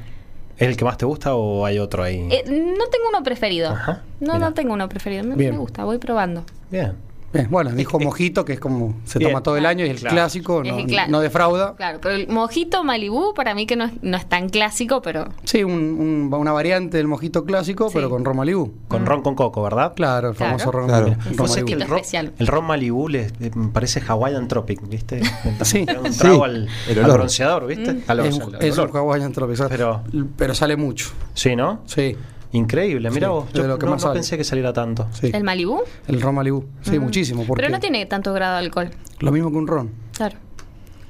¿Es 0.56 0.68
el 0.68 0.76
que 0.76 0.84
más 0.84 0.96
te 0.96 1.06
gusta 1.06 1.34
o 1.34 1.66
hay 1.66 1.78
otro 1.78 2.02
ahí? 2.02 2.26
Eh, 2.30 2.44
no 2.46 2.86
tengo 2.86 3.08
uno 3.10 3.22
preferido. 3.22 3.70
Ajá, 3.70 4.04
No, 4.20 4.34
mira. 4.34 4.38
no 4.48 4.54
tengo 4.54 4.72
uno 4.74 4.88
preferido. 4.88 5.24
Me, 5.24 5.34
me 5.36 5.56
gusta, 5.56 5.84
voy 5.84 5.98
probando. 5.98 6.44
Bien. 6.70 6.92
Bien, 7.32 7.46
bueno, 7.48 7.70
dijo 7.70 7.98
Eh, 7.98 8.02
eh, 8.02 8.04
mojito, 8.04 8.44
que 8.44 8.54
es 8.54 8.60
como 8.60 8.96
se 9.04 9.20
bien. 9.20 9.30
toma 9.30 9.42
todo 9.42 9.56
el 9.56 9.64
año 9.64 9.84
y 9.84 9.88
es 9.88 9.94
el 9.94 10.00
Claro. 10.00 10.16
clásico, 10.16 10.62
Es 10.64 10.72
no, 10.72 10.78
el 10.78 10.86
cla- 10.86 11.06
no 11.06 11.20
defrauda. 11.20 11.76
Claro, 11.76 12.00
pero 12.02 12.14
el 12.16 12.26
mojito 12.28 12.82
Malibú 12.82 13.34
para 13.34 13.54
mí 13.54 13.66
que 13.66 13.76
no 13.76 13.84
es, 13.84 13.92
no 14.02 14.16
es 14.16 14.28
tan 14.28 14.48
clásico, 14.48 15.00
pero 15.00 15.28
Sí, 15.44 15.62
un- 15.62 15.72
un- 15.72 16.34
una 16.34 16.50
variante 16.52 16.96
del 16.96 17.06
mojito 17.06 17.44
clásico, 17.44 17.88
Sí. 17.88 17.92
pero 17.94 18.10
con 18.10 18.24
ron 18.24 18.36
Malibú. 18.36 18.72
Con 18.88 19.06
ron 19.06 19.22
con 19.22 19.36
coco, 19.36 19.62
¿verdad? 19.62 19.94
Claro, 19.94 20.30
el 20.30 20.34
Claro. 20.34 20.58
famoso 20.58 20.72
ron, 20.72 20.86
Claro. 20.88 21.06
ron 21.06 21.16
Malibú. 21.18 21.30
el 21.30 21.60
poquito 21.60 21.86
ron, 21.86 21.96
especial. 21.98 22.32
el 22.38 22.46
ron 22.48 22.64
Malibu 22.64 23.08
le, 23.08 23.30
parece 23.72 24.00
Hawaiian 24.00 24.48
Tropic, 24.48 24.80
¿viste? 24.88 25.20
Sí. 25.62 25.86
Un 26.02 26.12
Sí, 26.12 26.18
trago 26.18 26.44
al, 26.44 26.68
el 26.88 27.04
al 27.04 27.12
bronceador, 27.12 27.66
¿viste? 27.68 27.92
Mm. 27.92 28.02
Al, 28.08 28.20
Es 28.20 28.40
al- 28.40 28.54
es 28.60 28.78
un. 28.78 28.90
Hawaiian 28.96 29.32
Tropic, 29.32 29.68
Pero- 29.68 30.02
pero 30.36 30.54
sale 30.54 30.76
mucho. 30.76 31.10
Sí, 31.34 31.54
¿no? 31.54 31.80
Sí, 31.86 32.16
Increíble, 32.52 33.10
mira 33.10 33.28
Sí, 33.28 33.32
vos. 33.32 33.52
Yo 33.52 33.62
de 33.62 33.68
lo 33.68 33.78
que 33.78 33.86
no, 33.86 33.92
más 33.92 34.04
no 34.04 34.12
pensé 34.12 34.36
que 34.36 34.44
saliera 34.44 34.72
tanto. 34.72 35.06
sí. 35.12 35.30
el 35.32 35.44
Malibú. 35.44 35.82
El 36.08 36.20
ron 36.20 36.34
Malibú. 36.34 36.64
Sí, 36.82 36.98
Mm. 36.98 37.02
muchísimo. 37.02 37.44
Porque 37.46 37.62
Pero 37.62 37.72
no 37.72 37.80
tiene 37.80 38.06
tanto 38.06 38.32
grado 38.32 38.54
de 38.54 38.58
alcohol. 38.60 38.90
Lo 39.20 39.30
mismo 39.30 39.50
que 39.50 39.56
un 39.56 39.66
ron. 39.68 39.90
Claro. 40.16 40.36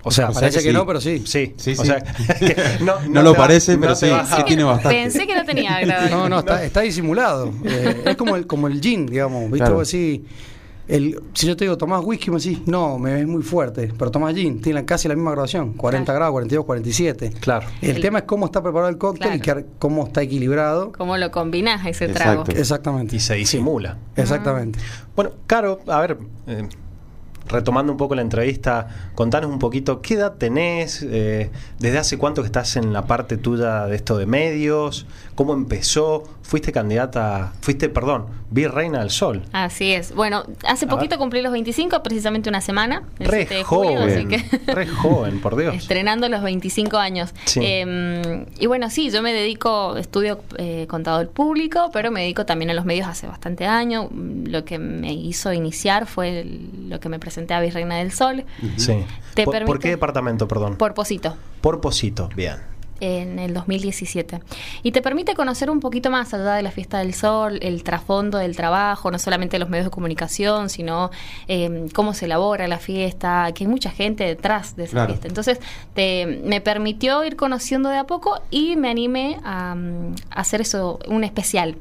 O 0.03 0.11
sea, 0.11 0.27
Parece 0.29 0.41
Parece 0.41 0.59
que 0.61 0.65
que 0.65 0.71
sí. 0.71 0.75
no, 0.77 0.87
pero 0.87 1.01
sí. 1.01 1.23
sí, 1.27 1.53
Sí, 1.59 1.75
o 1.79 1.85
sea, 1.85 1.99
que 2.39 2.57
no, 2.83 2.95
No 3.09 3.23
lo 3.23 3.33
va- 3.33 3.39
parece, 3.39 3.75
no 3.75 3.81
pero 3.83 3.95
sí, 3.95 4.07
sí 4.35 4.43
tiene 4.47 4.65
bastante. 4.65 4.97
Pensé 4.99 5.27
que 5.27 5.35
no 5.35 5.45
tenía 5.45 5.79
grado. 5.85 6.09
No, 6.11 6.29
no, 6.29 6.39
está, 6.41 6.65
está 6.65 6.81
disimulado. 6.81 7.53
Eh, 7.65 8.03
es 8.07 8.17
como 8.17 8.37
el, 8.37 8.47
como 8.47 8.67
el 8.67 8.81
gin, 8.81 9.07
digamos. 9.07 9.43
¿Viste? 9.45 9.59
Claro. 9.59 9.75
Vos 9.77 9.91
decís, 9.93 10.21
el, 10.91 11.21
si 11.35 11.47
yo 11.47 11.57
te 11.57 11.65
digo, 11.65 11.77
tomás 11.79 12.03
whisky, 12.05 12.31
me 12.31 12.37
decís, 12.39 12.61
no, 12.67 12.99
me 12.99 13.15
ves 13.15 13.27
muy 13.27 13.43
fuerte. 13.43 13.93
Pero 13.99 14.11
tomás 14.11 14.35
gin, 14.35 14.61
tienen 14.61 14.85
casi 14.85 15.09
la 15.09 15.15
misma 15.15 15.31
graduación: 15.33 15.73
40 15.75 16.05
Claro. 16.05 16.19
grados, 16.19 16.33
42, 16.33 16.65
47. 16.67 17.33
Claro. 17.41 17.67
El, 17.81 17.91
El- 17.97 18.03
tema 18.03 18.19
es 18.19 18.25
cómo 18.25 18.47
está 18.47 18.63
preparado 18.63 18.89
el 18.91 18.99
cóctel 18.99 19.35
y 19.37 19.41
que- 19.41 19.65
cómo 19.79 20.07
está 20.07 20.23
equilibrado. 20.23 20.93
¿Cómo 20.93 21.17
lo 21.17 21.31
combinás 21.31 21.87
ese 21.87 22.07
Exacto. 22.07 22.45
trago? 22.45 22.61
Exactamente. 22.61 23.17
Y 23.17 23.21
se 23.21 23.35
disimula. 23.35 23.99
Exactamente. 24.17 24.79
Bueno, 25.17 25.31
Caro, 25.47 25.81
a 25.87 26.01
ver, 26.01 26.19
eh, 26.47 26.69
retomando 27.51 27.93
un 27.93 27.99
poco 27.99 28.15
la 28.15 28.23
entrevista, 28.23 28.89
contanos 29.15 29.51
un 29.51 29.59
poquito, 29.59 30.01
¿qué 30.01 30.15
edad 30.15 30.35
tenés? 30.37 31.03
Eh, 31.03 31.51
¿Desde 31.79 31.99
hace 31.99 32.17
cuánto 32.19 32.43
que 32.43 32.47
estás 32.47 32.77
en 32.77 32.93
la 32.93 33.07
parte 33.07 33.37
tuya 33.37 33.87
de 33.87 33.97
esto 33.97 34.17
de 34.17 34.27
medios? 34.27 35.07
¿Cómo 35.35 35.53
empezó? 35.55 36.23
¿Fuiste 36.43 36.73
candidata, 36.73 37.53
fuiste, 37.61 37.89
perdón, 37.89 38.27
virreina 38.51 38.99
del 39.01 39.11
sol? 39.11 39.43
Así 39.53 39.93
es. 39.93 40.13
Bueno, 40.15 40.45
hace 40.67 40.87
A 40.87 40.89
poquito 40.89 41.11
ver. 41.11 41.19
cumplí 41.21 41.43
los 41.43 41.53
25, 41.53 42.03
precisamente 42.03 42.49
una 42.49 42.61
semana, 42.61 43.05
el 43.21 43.29
Re 43.29 43.37
7 43.47 43.55
de 43.55 43.65
julio, 43.65 44.01
así 44.01 44.25
joven, 44.25 44.29
que 44.29 44.59
re 44.75 44.87
joven, 44.89 45.41
por 45.41 45.57
Dios. 45.57 45.75
estrenando 45.77 46.29
los 46.29 46.43
25 46.43 46.97
años. 46.99 47.33
Sí. 47.45 47.61
Eh, 47.63 48.47
y 48.59 48.67
bueno, 48.67 48.91
sí, 48.91 49.11
yo 49.11 49.23
me 49.23 49.33
dedico, 49.33 49.97
estudio 49.97 50.41
eh, 50.59 50.87
contador 50.89 51.29
público, 51.31 51.91
pero 51.93 52.11
me 52.11 52.23
dedico 52.23 52.45
también 52.47 52.71
a 52.71 52.75
los 52.75 52.85
medios 52.85 53.07
hace 53.07 53.27
bastante 53.29 53.67
años. 53.67 54.07
Lo 54.13 54.65
que 54.65 54.79
me 54.79 55.13
hizo 55.13 55.53
iniciar 55.53 56.07
fue 56.07 56.45
lo 56.89 56.99
que 56.99 57.09
me 57.09 57.19
presenté 57.41 57.55
a 57.55 57.61
Virreina 57.61 57.97
del 57.97 58.13
Sol 58.13 58.45
Sí. 58.77 59.05
¿Te 59.35 59.45
¿Por, 59.45 59.79
qué 59.79 59.89
departamento, 59.91 60.47
perdón? 60.49 60.77
por 60.77 60.93
Posito. 60.95 61.37
Por 61.61 61.81
Posito, 61.81 62.29
bien. 62.35 62.57
en 63.03 63.39
el 63.39 63.55
2017. 63.55 64.41
Y 64.83 64.93
te 64.93 65.01
permite 65.01 65.35
conocer 65.35 65.71
un 65.71 65.81
poquito 65.81 66.11
más 66.11 66.35
allá 66.35 66.53
de 66.55 66.63
la 66.63 66.71
fiesta 66.71 66.99
del 66.99 67.15
sol, 67.15 67.59
el 67.63 67.83
trasfondo 67.83 68.37
del 68.37 68.55
trabajo, 68.57 69.11
no 69.11 69.19
solamente 69.19 69.59
los 69.59 69.71
medios 69.71 69.87
de 69.87 69.91
comunicación, 69.91 70.69
sino 70.69 71.11
eh, 71.49 71.87
cómo 71.95 72.13
se 72.13 72.27
elabora 72.27 72.69
la 72.69 72.79
fiesta, 72.79 73.51
que 73.55 73.65
hay 73.65 73.69
mucha 73.69 73.91
gente 73.91 74.25
detrás 74.25 74.77
de 74.77 74.85
esa 74.85 74.93
Claro. 74.93 75.07
fiesta. 75.13 75.29
Entonces, 75.29 75.61
te- 75.95 76.43
me 76.45 76.61
permitió 76.61 77.25
ir 77.25 77.37
conociendo 77.37 77.89
de 77.89 77.97
a 77.97 78.05
poco 78.05 78.39
y 78.51 78.77
me 78.77 78.91
animé 78.91 79.39
a, 79.45 79.75
mm, 79.77 80.15
a 80.31 80.41
hacer 80.41 80.61
eso, 80.61 80.99
un 81.09 81.25
especial. 81.25 81.77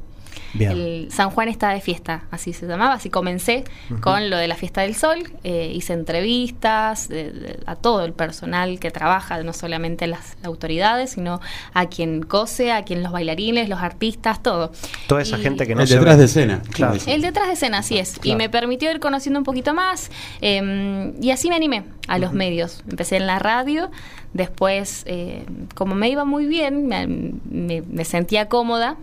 Bien. 0.54 0.72
El 0.72 1.08
San 1.12 1.30
Juan 1.30 1.48
está 1.48 1.70
de 1.70 1.80
fiesta, 1.80 2.24
así 2.30 2.52
se 2.52 2.66
llamaba, 2.66 2.94
así 2.94 3.08
comencé 3.10 3.64
con 4.00 4.30
lo 4.30 4.36
de 4.36 4.48
la 4.48 4.54
fiesta 4.56 4.80
del 4.82 4.94
sol, 4.94 5.18
eh, 5.44 5.72
hice 5.74 5.92
entrevistas 5.94 7.08
de- 7.08 7.30
de- 7.32 7.60
a 7.66 7.76
todo 7.76 8.04
el 8.04 8.12
personal 8.12 8.78
que 8.80 8.90
trabaja, 8.90 9.42
no 9.42 9.52
solamente 9.52 10.06
las 10.06 10.36
autoridades, 10.42 11.10
sino 11.12 11.40
a 11.74 11.86
quien 11.86 12.22
cose, 12.22 12.72
a 12.72 12.84
quien 12.84 13.02
los 13.02 13.12
bailarines, 13.12 13.68
los 13.68 13.80
artistas, 13.80 14.42
todo. 14.42 14.72
Toda 15.06 15.22
esa 15.22 15.38
Y- 15.38 15.42
gente 15.42 15.66
que 15.66 15.74
no 15.74 15.82
el 15.82 15.88
se 15.88 15.94
detrás 15.94 16.16
ve. 16.16 16.20
de 16.20 16.24
escena. 16.26 16.62
Claro. 16.72 16.98
el 17.06 17.22
detrás 17.22 17.46
de 17.48 17.54
escena, 17.54 17.78
así 17.78 17.98
es. 17.98 18.18
Y 18.22 18.34
me 18.36 18.48
permitió 18.48 18.90
ir 18.90 19.00
conociendo 19.00 19.38
un 19.38 19.44
poquito 19.44 19.74
más. 19.74 20.10
eh, 20.40 21.12
y 21.20 21.30
así 21.30 21.48
me 21.48 21.56
animé 21.56 21.84
a 22.08 22.18
los 22.18 22.32
medios. 22.32 22.82
Empecé 22.88 23.16
en 23.16 23.26
la 23.26 23.38
radio. 23.38 23.90
Después, 24.32 25.02
eh, 25.06 25.44
como 25.74 25.94
me 25.94 26.08
iba 26.08 26.24
muy 26.24 26.46
bien, 26.46 26.86
me, 26.86 27.06
me- 27.06 27.82
me 27.82 28.04
sentía 28.04 28.48
cómoda. 28.48 28.96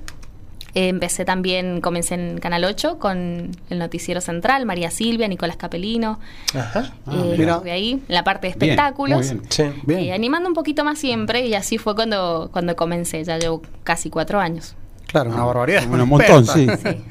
Eh, 0.77 0.89
empecé 0.89 1.25
también, 1.25 1.81
comencé 1.81 2.13
en 2.13 2.38
Canal 2.38 2.63
8 2.63 3.00
con 3.00 3.50
el 3.69 3.79
Noticiero 3.79 4.22
Central, 4.22 4.65
María 4.67 4.91
Silvia, 4.91 5.27
Nicolás 5.27 5.57
Capelino. 5.57 6.19
Ajá. 6.53 6.93
Ah, 7.07 7.13
eh, 7.15 7.36
mira. 7.38 7.60
de 7.60 7.72
ahí, 7.72 7.91
en 7.93 8.03
la 8.07 8.24
parte 8.24 8.48
de 8.48 8.53
Bien, 8.53 8.72
espectáculos. 8.72 9.17
muy 9.19 9.39
bien. 9.39 9.43
Sí. 9.50 9.63
Bien. 9.88 10.00
Eh, 10.01 10.13
animando 10.13 10.48
un 10.48 10.53
poquito 10.53 10.84
más 10.84 11.00
siempre. 11.00 11.48
Y 11.48 11.55
así 11.55 11.79
fue 11.79 11.96
cuando, 11.96 12.50
cuando 12.53 12.75
comencé. 12.75 13.24
Ya 13.24 13.39
llevo 13.39 13.63
casi 13.84 14.10
cuatro 14.12 14.39
años. 14.39 14.75
Claro, 15.07 15.31
una 15.31 15.46
barbaridad. 15.46 15.88
Bueno, 15.88 16.03
un 16.03 16.10
montón, 16.12 16.46
sí. 16.46 16.67
Sí. 16.84 17.03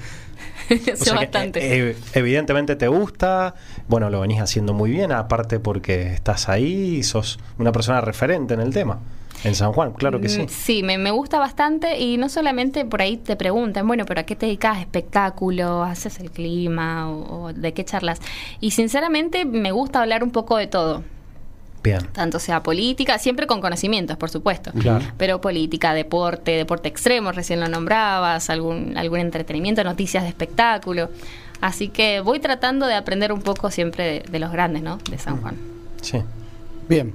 O 0.92 0.96
sea 0.96 1.14
bastante. 1.14 1.90
eh, 1.90 1.96
evidentemente 2.14 2.74
te 2.74 2.88
gusta, 2.88 3.54
bueno, 3.86 4.10
lo 4.10 4.20
venís 4.20 4.40
haciendo 4.40 4.74
muy 4.74 4.90
bien, 4.90 5.12
aparte 5.12 5.60
porque 5.60 6.12
estás 6.12 6.48
ahí 6.48 6.96
y 6.96 7.02
sos 7.04 7.38
una 7.58 7.70
persona 7.70 8.00
referente 8.00 8.54
en 8.54 8.60
el 8.60 8.74
tema. 8.74 8.98
En 9.46 9.54
San 9.54 9.72
Juan, 9.72 9.92
claro 9.92 10.20
que 10.20 10.28
sí. 10.28 10.42
Mm, 10.42 10.48
Sí, 10.48 10.82
me, 10.82 10.98
me 10.98 11.10
gusta 11.10 11.38
bastante 11.38 11.98
y 12.00 12.16
no 12.16 12.28
solamente 12.28 12.84
por 12.84 13.00
ahí 13.02 13.16
te 13.16 13.36
preguntan, 13.36 13.86
bueno, 13.86 14.04
pero 14.04 14.20
¿a 14.20 14.24
qué 14.24 14.34
te 14.36 14.46
dedicas? 14.46 14.78
¿Espectáculo? 14.78 15.82
¿Haces 15.84 16.18
el 16.20 16.30
clima? 16.30 17.10
O, 17.10 17.44
o 17.46 17.52
de 17.52 17.72
qué 17.72 17.84
charlas? 17.84 18.20
Y 18.60 18.72
sinceramente 18.72 19.44
me 19.44 19.70
gusta 19.72 20.00
hablar 20.02 20.24
un 20.24 20.30
poco 20.30 20.56
de 20.56 20.66
todo, 20.66 21.02
Bien. 21.82 22.00
tanto 22.12 22.38
sea 22.40 22.62
política, 22.64 23.18
siempre 23.18 23.46
con 23.46 23.60
conocimientos, 23.60 24.16
por 24.16 24.28
supuesto. 24.30 24.72
Claro. 24.72 25.04
Pero 25.16 25.40
política, 25.40 25.94
deporte, 25.94 26.52
deporte 26.52 26.88
extremo, 26.88 27.30
recién 27.30 27.60
lo 27.60 27.68
nombrabas, 27.68 28.50
algún, 28.50 28.96
algún 28.98 29.20
entretenimiento, 29.20 29.84
noticias 29.84 30.24
de 30.24 30.28
espectáculo. 30.30 31.10
Así 31.60 31.88
que 31.88 32.20
voy 32.20 32.40
tratando 32.40 32.86
de 32.86 32.94
aprender 32.94 33.32
un 33.32 33.40
poco 33.42 33.70
siempre 33.70 34.04
de, 34.04 34.20
de 34.30 34.38
los 34.40 34.50
grandes, 34.50 34.82
¿no? 34.82 34.98
De 35.10 35.16
San 35.18 35.40
Juan. 35.40 35.56
Sí. 36.02 36.18
Bien. 36.88 37.12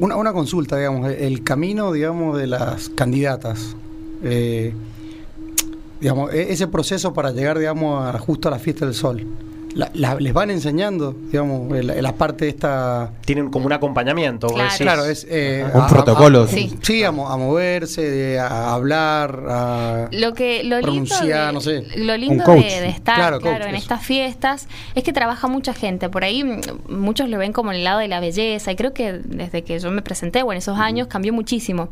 Una, 0.00 0.16
una 0.16 0.32
consulta, 0.32 0.76
digamos, 0.78 1.10
el 1.10 1.44
camino, 1.44 1.92
digamos, 1.92 2.38
de 2.38 2.46
las 2.46 2.88
candidatas. 2.88 3.76
eh, 4.22 4.72
digamos, 6.00 6.32
e- 6.32 6.52
ese 6.52 6.66
proceso 6.66 7.12
para 7.12 7.30
llegar, 7.32 7.58
digamos, 7.58 8.02
a, 8.02 8.18
justo 8.18 8.48
a 8.48 8.50
la 8.50 8.58
fiesta 8.58 8.86
del 8.86 8.94
sol. 8.94 9.26
La- 9.74 9.90
la- 9.94 10.14
¿Les 10.16 10.32
van 10.32 10.50
enseñando, 10.50 11.12
digamos, 11.30 11.72
en 11.78 11.86
la, 11.86 11.94
en 11.96 12.02
la 12.02 12.12
parte 12.14 12.44
de 12.46 12.50
esta... 12.50 13.10
Tienen 13.24 13.50
como 13.50 13.66
un 13.66 13.72
acompañamiento. 13.72 14.48
Claro. 14.48 14.64
decís. 14.64 14.78
Claro, 14.78 15.04
es... 15.04 15.26
eh, 15.30 15.64
Un 15.72 15.86
protocolo. 15.86 16.46
Sí. 16.48 16.76
sí, 16.82 17.04
a, 17.04 17.12
mo- 17.12 17.28
a 17.28 17.36
moverse, 17.36 18.02
de- 18.02 18.38
a 18.40 18.72
hablar, 18.74 19.44
a... 19.48 20.08
Lo 20.12 20.34
que 20.34 20.64
lo 20.64 20.76
lindo, 20.80 20.82
Pronunciar, 20.82 21.46
de, 21.48 21.52
no 21.52 21.60
sé. 21.60 21.84
lo 21.96 22.16
lindo 22.16 22.44
de, 22.44 22.60
de 22.62 22.88
estar 22.88 23.14
Claro, 23.16 23.38
claro, 23.40 23.58
coach, 23.58 23.68
en 23.68 23.74
eso. 23.76 23.82
estas 23.84 24.04
fiestas 24.04 24.68
es 24.94 25.04
que 25.04 25.12
trabaja 25.12 25.46
mucha 25.46 25.72
gente. 25.72 26.08
Por 26.08 26.24
ahí 26.24 26.42
mm, 26.42 26.60
muchos 26.88 27.28
lo 27.28 27.38
ven 27.38 27.52
como 27.52 27.70
el 27.72 27.84
lado 27.84 28.00
de 28.00 28.08
la 28.08 28.18
belleza 28.20 28.72
y 28.72 28.76
creo 28.76 28.92
que 28.92 29.12
desde 29.12 29.62
que 29.62 29.78
yo 29.78 29.90
me 29.90 30.02
presenté 30.02 30.42
o 30.42 30.50
en 30.52 30.58
esos 30.58 30.78
años 30.78 31.06
cambió 31.06 31.32
muchísimo 31.32 31.88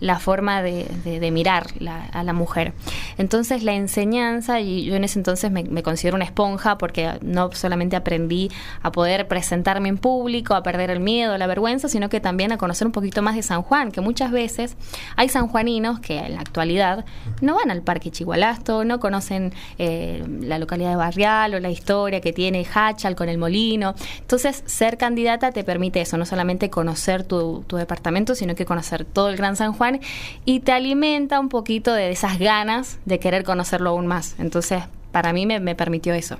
la 0.00 0.18
forma 0.18 0.62
de, 0.62 0.86
de- 1.04 1.18
de 1.20 1.30
mirar 1.30 1.66
la- 1.78 2.04
a 2.06 2.22
la 2.24 2.32
mujer. 2.34 2.72
Entonces 3.18 3.62
la 3.62 3.72
enseñanza, 3.72 4.60
y 4.60 4.84
yo 4.84 4.94
en 4.96 5.04
ese 5.04 5.18
entonces 5.18 5.50
me, 5.50 5.64
me 5.64 5.82
considero 5.82 6.16
una 6.16 6.24
esponja 6.24 6.76
porque 6.78 7.10
no 7.22 7.50
solamente 7.52 7.96
aprendí 7.96 8.50
a 8.82 8.92
poder 8.92 9.28
presentarme 9.28 9.88
en 9.88 9.98
público, 9.98 10.54
a 10.54 10.62
perder 10.62 10.90
el 10.90 11.00
miedo, 11.00 11.36
la 11.38 11.46
vergüenza, 11.46 11.88
sino 11.88 12.08
que 12.08 12.20
también 12.20 12.52
a 12.52 12.58
conocer 12.58 12.86
un 12.86 12.92
poquito 12.92 13.22
más 13.22 13.34
de 13.34 13.42
San 13.42 13.62
Juan, 13.62 13.90
que 13.90 14.00
muchas 14.00 14.30
veces 14.30 14.76
hay 15.16 15.28
sanjuaninos 15.28 16.00
que 16.00 16.18
en 16.18 16.34
la 16.34 16.40
actualidad 16.40 17.04
no 17.40 17.56
van 17.56 17.70
al 17.70 17.82
Parque 17.82 18.10
Chigualasto, 18.10 18.84
no 18.84 19.00
conocen 19.00 19.52
eh, 19.78 20.24
la 20.40 20.58
localidad 20.58 20.90
de 20.90 20.96
Barrial 20.96 21.54
o 21.54 21.60
la 21.60 21.70
historia 21.70 22.20
que 22.20 22.32
tiene 22.32 22.66
Hachal 22.72 23.16
con 23.16 23.28
el 23.28 23.38
molino. 23.38 23.94
Entonces, 24.20 24.62
ser 24.66 24.98
candidata 24.98 25.52
te 25.52 25.64
permite 25.64 26.00
eso, 26.00 26.16
no 26.16 26.26
solamente 26.26 26.70
conocer 26.70 27.24
tu, 27.24 27.64
tu 27.66 27.76
departamento, 27.76 28.34
sino 28.34 28.54
que 28.54 28.64
conocer 28.64 29.04
todo 29.04 29.28
el 29.28 29.36
Gran 29.36 29.56
San 29.56 29.72
Juan 29.72 30.00
y 30.44 30.60
te 30.60 30.72
alimenta 30.72 31.40
un 31.40 31.48
poquito 31.48 31.92
de 31.92 32.10
esas 32.10 32.38
ganas 32.38 32.98
de 33.04 33.18
querer 33.18 33.44
conocerlo 33.44 33.90
aún 33.90 34.06
más. 34.06 34.34
Entonces, 34.38 34.82
para 35.10 35.32
mí 35.32 35.46
me 35.46 35.74
permitió 35.74 36.14
eso. 36.14 36.38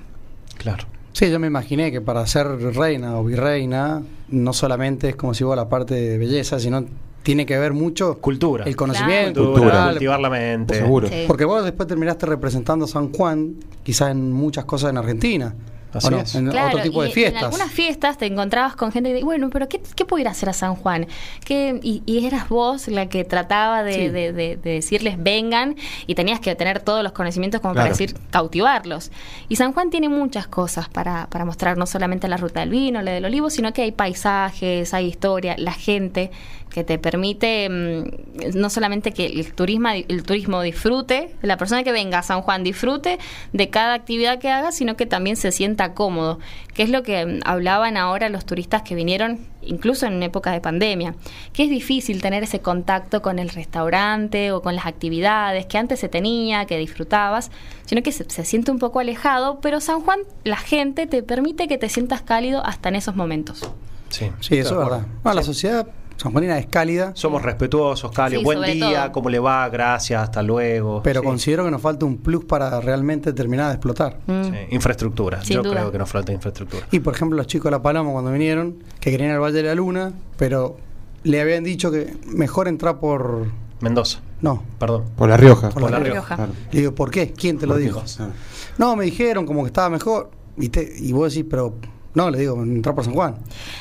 Claro. 0.57 0.85
Sí, 1.13 1.29
yo 1.29 1.39
me 1.39 1.47
imaginé 1.47 1.91
que 1.91 2.01
para 2.01 2.25
ser 2.25 2.47
reina 2.75 3.17
o 3.19 3.23
virreina 3.23 4.01
no 4.29 4.53
solamente 4.53 5.09
es 5.09 5.15
como 5.15 5.33
si 5.33 5.43
vos 5.43 5.55
la 5.55 5.69
parte 5.69 5.93
de 5.93 6.17
belleza, 6.17 6.59
sino 6.59 6.85
tiene 7.21 7.45
que 7.45 7.57
ver 7.57 7.73
mucho 7.73 8.19
Cultura. 8.19 8.65
el 8.65 8.75
conocimiento, 8.75 9.41
Cultura, 9.41 9.61
cultural, 9.61 9.89
cultivar 9.91 10.19
la 10.19 10.29
mente. 10.29 10.75
Seguro. 10.75 11.07
Sí. 11.07 11.25
Porque 11.27 11.45
vos 11.45 11.63
después 11.63 11.87
terminaste 11.87 12.25
representando 12.25 12.85
a 12.85 12.87
San 12.87 13.13
Juan, 13.13 13.55
quizás 13.83 14.11
en 14.11 14.31
muchas 14.31 14.65
cosas 14.65 14.89
en 14.89 14.97
Argentina. 14.97 15.53
Así 15.93 16.07
¿o 16.07 16.11
no? 16.11 16.19
es. 16.19 16.35
En 16.35 16.47
otro 16.49 16.81
tipo 16.81 17.03
y 17.03 17.07
de 17.07 17.13
fiestas. 17.13 17.41
En 17.41 17.45
algunas 17.45 17.71
fiestas 17.71 18.17
te 18.17 18.25
encontrabas 18.25 18.75
con 18.75 18.91
gente 18.91 19.09
y 19.09 19.13
de, 19.13 19.23
bueno, 19.23 19.49
pero 19.51 19.67
¿qué, 19.69 19.81
qué 19.95 20.05
puedo 20.05 20.21
ir 20.21 20.27
a 20.27 20.31
hacer 20.31 20.49
a 20.49 20.53
San 20.53 20.75
Juan? 20.75 21.07
¿Qué? 21.45 21.79
Y, 21.83 22.01
y 22.05 22.25
eras 22.25 22.49
vos 22.49 22.87
la 22.87 23.07
que 23.09 23.23
trataba 23.23 23.83
de, 23.83 23.93
Sí. 23.93 24.09
de- 24.09 24.33
de- 24.33 24.57
de 24.57 24.71
decirles 24.71 25.15
vengan 25.21 25.75
y 26.07 26.15
tenías 26.15 26.39
que 26.39 26.55
tener 26.55 26.79
todos 26.79 27.03
los 27.03 27.11
conocimientos 27.11 27.61
como 27.61 27.73
para 27.73 27.89
Claro. 27.89 27.97
decir 27.97 28.15
cautivarlos. 28.31 29.11
Y 29.49 29.55
San 29.55 29.73
Juan 29.73 29.89
tiene 29.89 30.09
muchas 30.09 30.47
cosas 30.47 30.89
para, 30.89 31.27
para 31.29 31.45
mostrar, 31.45 31.77
no 31.77 31.85
solamente 31.85 32.27
la 32.27 32.37
ruta 32.37 32.61
del 32.61 32.69
vino, 32.69 33.01
la 33.01 33.11
del 33.11 33.25
olivo, 33.25 33.49
sino 33.49 33.73
que 33.73 33.83
hay 33.83 33.91
paisajes, 33.91 34.93
hay 34.93 35.07
historia, 35.07 35.55
la 35.57 35.73
gente 35.73 36.31
que 36.73 36.83
te 36.83 36.97
permite 36.97 37.69
mm, 37.69 38.57
no 38.57 38.69
solamente 38.69 39.13
que 39.13 39.27
el 39.27 39.53
turismo, 39.53 39.89
el 39.89 40.23
turismo 40.23 40.61
disfrute, 40.61 41.35
la 41.41 41.55
persona 41.57 41.83
que 41.83 41.91
venga 41.91 42.17
a 42.19 42.23
San 42.23 42.41
Juan 42.41 42.63
disfrute 42.63 43.19
de 43.53 43.69
cada 43.69 43.93
actividad 43.93 44.39
que 44.39 44.49
haga, 44.49 44.71
sino 44.71 44.97
que 44.97 45.05
también 45.05 45.35
se 45.35 45.51
sienta 45.51 45.93
cómodo, 45.93 46.39
que 46.73 46.83
es 46.83 46.89
lo 46.89 47.03
que 47.03 47.39
hablaban 47.45 47.95
ahora 47.95 48.27
los 48.29 48.45
turistas 48.45 48.81
que 48.81 48.95
vinieron 48.95 49.39
incluso 49.61 50.07
en 50.07 50.21
época 50.23 50.51
de 50.51 50.59
pandemia, 50.59 51.15
que 51.53 51.63
es 51.63 51.69
difícil 51.69 52.21
tener 52.21 52.43
ese 52.43 52.59
contacto 52.59 53.21
con 53.21 53.39
el 53.39 53.49
restaurante 53.49 54.51
o 54.51 54.61
con 54.61 54.75
las 54.75 54.87
actividades 54.87 55.67
que 55.67 55.77
antes 55.77 55.99
se 55.99 56.09
tenía, 56.09 56.65
que 56.65 56.77
disfrutabas, 56.77 57.51
sino 57.85 58.01
que 58.01 58.11
se, 58.11 58.29
se 58.29 58.43
siente 58.43 58.71
un 58.71 58.79
poco 58.79 58.99
alejado, 58.99 59.59
pero 59.61 59.79
San 59.79 60.01
Juan, 60.01 60.19
la 60.43 60.57
gente 60.57 61.05
te 61.05 61.21
permite 61.23 61.67
que 61.67 61.77
te 61.77 61.87
sientas 61.87 62.23
cálido 62.23 62.65
hasta 62.65 62.89
en 62.89 62.95
esos 62.95 63.15
momentos. 63.15 63.61
Sí, 64.09 64.31
Sí, 64.41 64.57
eso 64.59 64.79
es 64.79 64.89
verdad. 64.89 65.07
la 65.23 65.41
Sí. 65.41 65.67
Sociedad 66.13 66.23
sanjuanina 66.23 66.57
es 66.59 66.67
cálida, 66.67 67.11
Somos 67.15 67.41
respetuosos, 67.41 68.11
cálidos. 68.11 68.41
Sí, 68.41 68.45
Buen 68.45 68.61
día, 68.73 69.03
todo. 69.03 69.11
¿cómo 69.11 69.29
le 69.29 69.39
va? 69.39 69.67
Gracias, 69.69 70.21
hasta 70.21 70.41
luego. 70.41 71.01
pero 71.03 71.21
Sí. 71.21 71.27
considero 71.27 71.65
que 71.65 71.71
nos 71.71 71.81
falta 71.81 72.05
un 72.05 72.17
plus 72.17 72.45
para 72.45 72.79
realmente 72.81 73.33
terminar 73.33 73.67
de 73.67 73.73
explotar. 73.73 74.19
Mm. 74.27 74.43
Sí, 74.43 74.49
Infraestructura. 74.71 75.43
Sin 75.43 75.55
Yo 75.57 75.63
duda. 75.63 75.73
creo 75.75 75.91
que 75.91 75.97
nos 75.97 76.09
falta 76.09 76.31
infraestructura. 76.31 76.85
Y 76.91 76.99
por 76.99 77.13
ejemplo, 77.15 77.37
los 77.37 77.47
chicos 77.47 77.65
de 77.65 77.71
La 77.71 77.81
Paloma 77.81 78.11
cuando 78.11 78.31
vinieron, 78.31 78.75
que 78.99 79.11
querían 79.11 79.29
ir 79.29 79.35
al 79.35 79.41
Valle 79.41 79.57
de 79.57 79.63
la 79.63 79.75
Luna, 79.75 80.13
pero 80.37 80.77
le 81.23 81.41
habían 81.41 81.63
dicho 81.63 81.91
que 81.91 82.15
mejor 82.27 82.67
entrar 82.67 82.99
por... 82.99 83.47
Mendoza, 83.81 84.19
No. 84.41 84.63
perdón. 84.79 85.03
Por 85.17 85.27
La 85.29 85.35
Rioja. 85.37 85.69
Por 85.69 85.81
Por 85.81 85.91
La 85.91 85.97
La 85.99 86.03
Rioja. 86.03 86.19
Rioja. 86.21 86.35
Claro. 86.35 86.51
Le 86.71 86.79
digo, 86.79 86.95
¿por 86.95 87.11
qué? 87.11 87.33
¿Quién 87.33 87.57
te 87.57 87.67
lo 87.67 87.75
dijo? 87.75 88.01
Claro. 88.15 88.31
No, 88.77 88.95
me 88.95 89.03
dijeron 89.05 89.45
como 89.45 89.61
que 89.63 89.67
estaba 89.67 89.89
mejor. 89.89 90.31
¿viste? 90.55 90.93
Y 90.99 91.11
vos 91.11 91.33
decís, 91.33 91.47
pero 91.49 91.73
no, 92.15 92.29
le 92.29 92.39
digo, 92.39 92.61
entrar 92.63 92.93
por 92.95 93.03
San 93.03 93.13
Juan. 93.13 93.35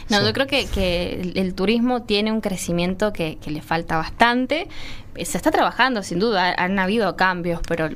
No, 0.08 0.20
Sí. 0.20 0.24
yo 0.26 0.32
creo 0.32 0.46
que, 0.46 0.66
que 0.66 1.32
el, 1.34 1.54
turismo 1.54 2.02
tiene 2.02 2.32
un 2.32 2.40
crecimiento 2.40 3.12
que, 3.12 3.36
que 3.36 3.50
le 3.50 3.60
falta 3.60 3.96
bastante. 3.96 4.68
Se 5.14 5.36
está 5.36 5.50
trabajando, 5.50 6.02
sin 6.02 6.18
duda, 6.18 6.54
han 6.56 6.78
habido 6.78 7.16
cambios, 7.16 7.60
pero 7.68 7.88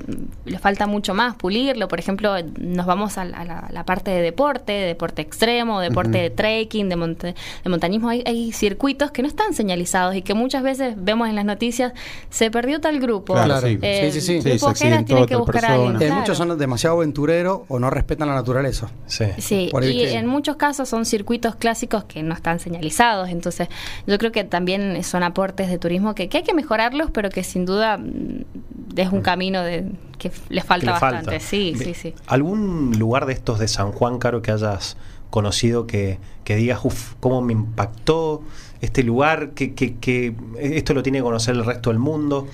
le 0.45 0.59
falta 0.59 0.87
mucho 0.87 1.15
más 1.15 1.35
pulirlo. 1.37 1.89
Por 1.89 1.99
ejemplo, 1.99 2.35
nos 2.59 2.85
vamos 2.87 3.17
a 3.19 3.25
la, 3.25 3.39
a 3.39 3.45
la- 3.45 3.69
la 3.73 3.85
parte 3.85 4.11
de 4.11 4.21
deporte, 4.21 4.73
deporte 4.73 5.23
extremo, 5.23 5.81
deporte 5.81 6.19
de 6.19 6.31
trekking, 6.31 6.89
de, 6.89 6.97
monte- 6.97 7.35
de 7.65 7.71
montañismo. 7.71 8.09
Hay, 8.11 8.23
hay 8.27 8.53
circuitos 8.53 9.11
que 9.11 9.23
no 9.23 9.29
están 9.29 9.55
señalizados 9.55 10.15
y 10.15 10.23
que 10.23 10.35
muchas 10.35 10.63
veces 10.63 10.95
vemos 10.97 11.29
en 11.29 11.35
las 11.37 11.45
noticias, 11.45 11.93
se 12.31 12.51
perdió 12.51 12.81
tal 12.81 13.01
grupo. 13.01 13.35
Claro, 13.35 13.61
sí. 13.67 13.79
Eh, 13.83 14.11
Sí, 14.13 14.21
sí, 14.21 14.27
sí. 14.27 14.43
Sí, 14.43 14.51
Grupo 14.51 14.59
se 14.59 14.85
Ojeda 14.85 14.97
accidentó 14.99 15.07
tiene 15.15 15.27
que 15.27 15.37
buscar 15.37 15.65
a 15.65 15.73
alguien. 15.75 15.95
Eh, 15.97 15.99
claro. 16.07 16.15
Muchos 16.21 16.37
son 16.39 16.59
demasiado 16.59 16.97
aventureros 16.97 17.61
o 17.69 17.79
no 17.79 17.91
respetan 17.91 18.29
la 18.29 18.35
naturaleza. 18.35 18.89
Sí. 19.07 19.25
Sí, 19.39 19.69
Por 19.73 19.85
y 19.85 20.03
en 20.05 20.27
muchos 20.27 20.57
casos 20.57 20.89
son 20.89 21.05
circuitos 21.07 21.57
clásicos 21.57 22.05
que 22.05 22.23
no 22.23 22.35
están 22.35 22.61
señalizados, 22.61 23.29
entonces 23.31 23.69
yo 24.07 24.19
creo 24.19 24.33
que 24.33 24.45
también 24.45 25.03
son 25.03 25.23
aportes 25.23 25.69
de 25.69 25.79
turismo 25.79 26.15
que, 26.15 26.29
que 26.29 26.39
hay 26.39 26.43
que 26.45 26.53
mejorarlos, 26.55 27.06
pero 27.13 27.31
que 27.31 27.43
sin 27.45 27.65
duda 27.67 27.99
mm, 27.99 28.45
es 28.97 29.13
un 29.13 29.21
camino 29.23 29.63
de 29.63 29.91
que 30.19 30.31
les 30.49 30.65
falta 30.65 30.81
Que 30.81 30.87
le 30.87 30.93
bastante. 30.93 31.25
falta. 31.31 31.41
Sí, 31.41 31.75
sí, 31.79 31.95
sí. 31.95 32.15
¿Algún 32.27 32.99
lugar 32.99 33.27
de 33.27 33.33
estos 33.35 33.59
de 33.59 33.69
San 33.69 33.93
Juan, 33.93 34.19
Caro, 34.19 34.43
que 34.43 34.51
hayas 34.51 34.97
conocido 35.31 35.87
que, 35.87 36.19
que 36.45 36.57
digas, 36.57 36.81
uff, 36.85 37.15
cómo 37.21 37.43
me 37.43 37.53
impactó 37.53 38.43
este 38.81 39.03
lugar, 39.03 39.51
que, 39.51 39.75
que, 39.75 39.97
que 39.97 40.35
esto 40.59 40.95
lo 40.95 41.03
tiene 41.03 41.19
que 41.19 41.25
conocer 41.25 41.55
el 41.57 41.65
resto 41.65 41.91
del 41.91 41.99
mundo? 41.99 42.47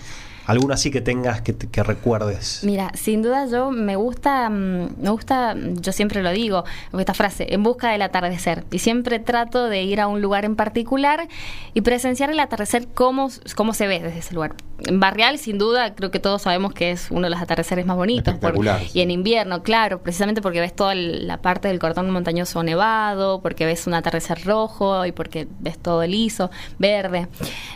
¿Alguno 0.47 0.75
así 0.75 0.91
que 0.91 1.01
tengas 1.01 1.41
que, 1.43 1.57
que 1.57 1.83
recuerdes? 1.83 2.61
Mira, 2.65 2.91
sin 2.95 3.23
duda 3.23 3.47
yo 3.47 3.71
me 3.71 3.97
gusta, 3.97 4.51
mm, 4.51 4.97
me 5.01 5.11
gusta, 5.11 5.55
yo 5.57 5.93
siempre 5.93 6.23
lo 6.23 6.31
digo, 6.31 6.65
esta 6.99 7.15
frase, 7.15 7.55
en 7.55 7.63
busca 7.63 7.91
del 7.91 8.03
atardecer. 8.03 8.65
Y 8.71 8.79
siempre 8.79 9.19
trato 9.19 9.69
de 9.69 9.83
ir 9.83 10.01
a 10.01 10.09
un 10.09 10.21
lugar 10.21 10.45
en 10.45 10.57
particular 10.57 11.29
y 11.75 11.81
presenciar 11.83 12.31
el 12.31 12.41
atardecer 12.41 12.89
cómo, 12.93 13.29
cómo 13.57 13.75
se 13.75 13.87
ve 13.87 14.01
desde 14.01 14.19
ese 14.19 14.35
lugar. 14.35 14.55
Barrial, 14.91 15.39
sin 15.39 15.59
duda, 15.59 15.95
creo 15.95 16.11
que 16.11 16.19
todos 16.19 16.43
sabemos 16.43 16.73
que 16.75 16.91
es 16.91 17.09
uno 17.11 17.23
de 17.23 17.31
los 17.31 17.41
atardeceres 17.41 17.87
más 17.87 17.97
bonitos. 17.97 18.35
por- 18.37 18.53
y 18.95 19.01
en 19.01 19.11
invierno, 19.11 19.63
claro, 19.63 20.03
precisamente 20.03 20.43
porque 20.43 20.61
ves 20.61 20.75
toda 20.75 20.95
la 20.95 21.39
parte 21.43 21.69
del 21.69 21.79
cordón 21.79 22.11
montañoso 22.11 22.63
nevado, 22.63 23.41
porque 23.43 23.67
ves 23.67 23.87
un 23.87 23.95
atardecer 23.95 24.43
rojo 24.45 25.05
y 25.07 25.13
porque 25.13 25.47
ves 25.61 25.79
todo 25.79 26.07
liso, 26.07 26.51
verde. 26.79 27.29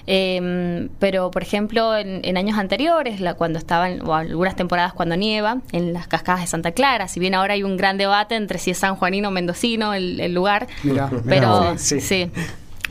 Eh, 0.06 0.88
pero, 0.98 1.30
por 1.30 1.42
ejemplo, 1.42 1.96
en, 1.96 2.20
en 2.24 2.36
años 2.36 2.58
anteriores, 2.58 3.20
la, 3.20 3.34
cuando 3.34 3.58
estaban, 3.58 4.00
o 4.06 4.14
algunas 4.14 4.56
temporadas 4.56 4.92
cuando 4.92 5.16
nieva, 5.16 5.58
en 5.72 5.92
las 5.92 6.06
cascadas 6.08 6.42
de 6.42 6.46
Santa 6.46 6.72
Clara, 6.72 7.08
si 7.08 7.20
bien 7.20 7.34
ahora 7.34 7.54
hay 7.54 7.62
un 7.62 7.76
gran 7.76 7.98
debate 7.98 8.34
entre 8.36 8.58
si 8.58 8.70
es 8.70 8.78
San 8.78 8.96
Juanino 8.96 9.28
o 9.28 9.30
Mendocino 9.30 9.94
el, 9.94 10.20
el 10.20 10.34
lugar, 10.34 10.66
Mirá, 10.82 11.08
pero 11.26 11.60
mirá. 11.62 11.78
Sí. 11.78 12.00
sí. 12.00 12.30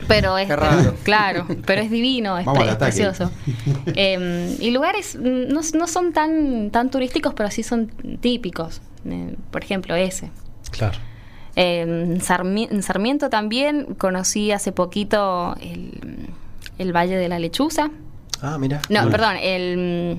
Pero 0.08 0.38
es 0.38 0.48
claro, 1.04 1.46
pero 1.64 1.82
es 1.82 1.90
divino, 1.90 2.38
es, 2.38 2.46
precioso. 2.78 3.30
Eh, 3.86 4.56
y 4.60 4.70
lugares 4.70 5.16
mm, 5.16 5.48
no, 5.48 5.60
no 5.74 5.86
son 5.86 6.12
tan 6.12 6.70
tan 6.70 6.90
turísticos, 6.90 7.34
pero 7.34 7.50
sí 7.50 7.62
son 7.62 7.88
típicos. 8.20 8.82
Eh, 9.04 9.36
por 9.50 9.62
ejemplo, 9.62 9.94
ese. 9.94 10.30
Claro. 10.70 10.98
Eh, 11.54 11.80
en, 11.82 12.20
en 12.20 12.82
Sarmiento 12.82 13.30
también 13.30 13.94
conocí 13.94 14.52
hace 14.52 14.72
poquito 14.72 15.56
el, 15.60 16.28
el 16.78 16.94
Valle 16.94 17.16
de 17.16 17.28
la 17.28 17.38
Lechuza. 17.38 17.90
Ah, 18.42 18.58
mira. 18.58 18.82
No, 18.90 19.08
perdón, 19.10 19.36
el... 19.40 20.18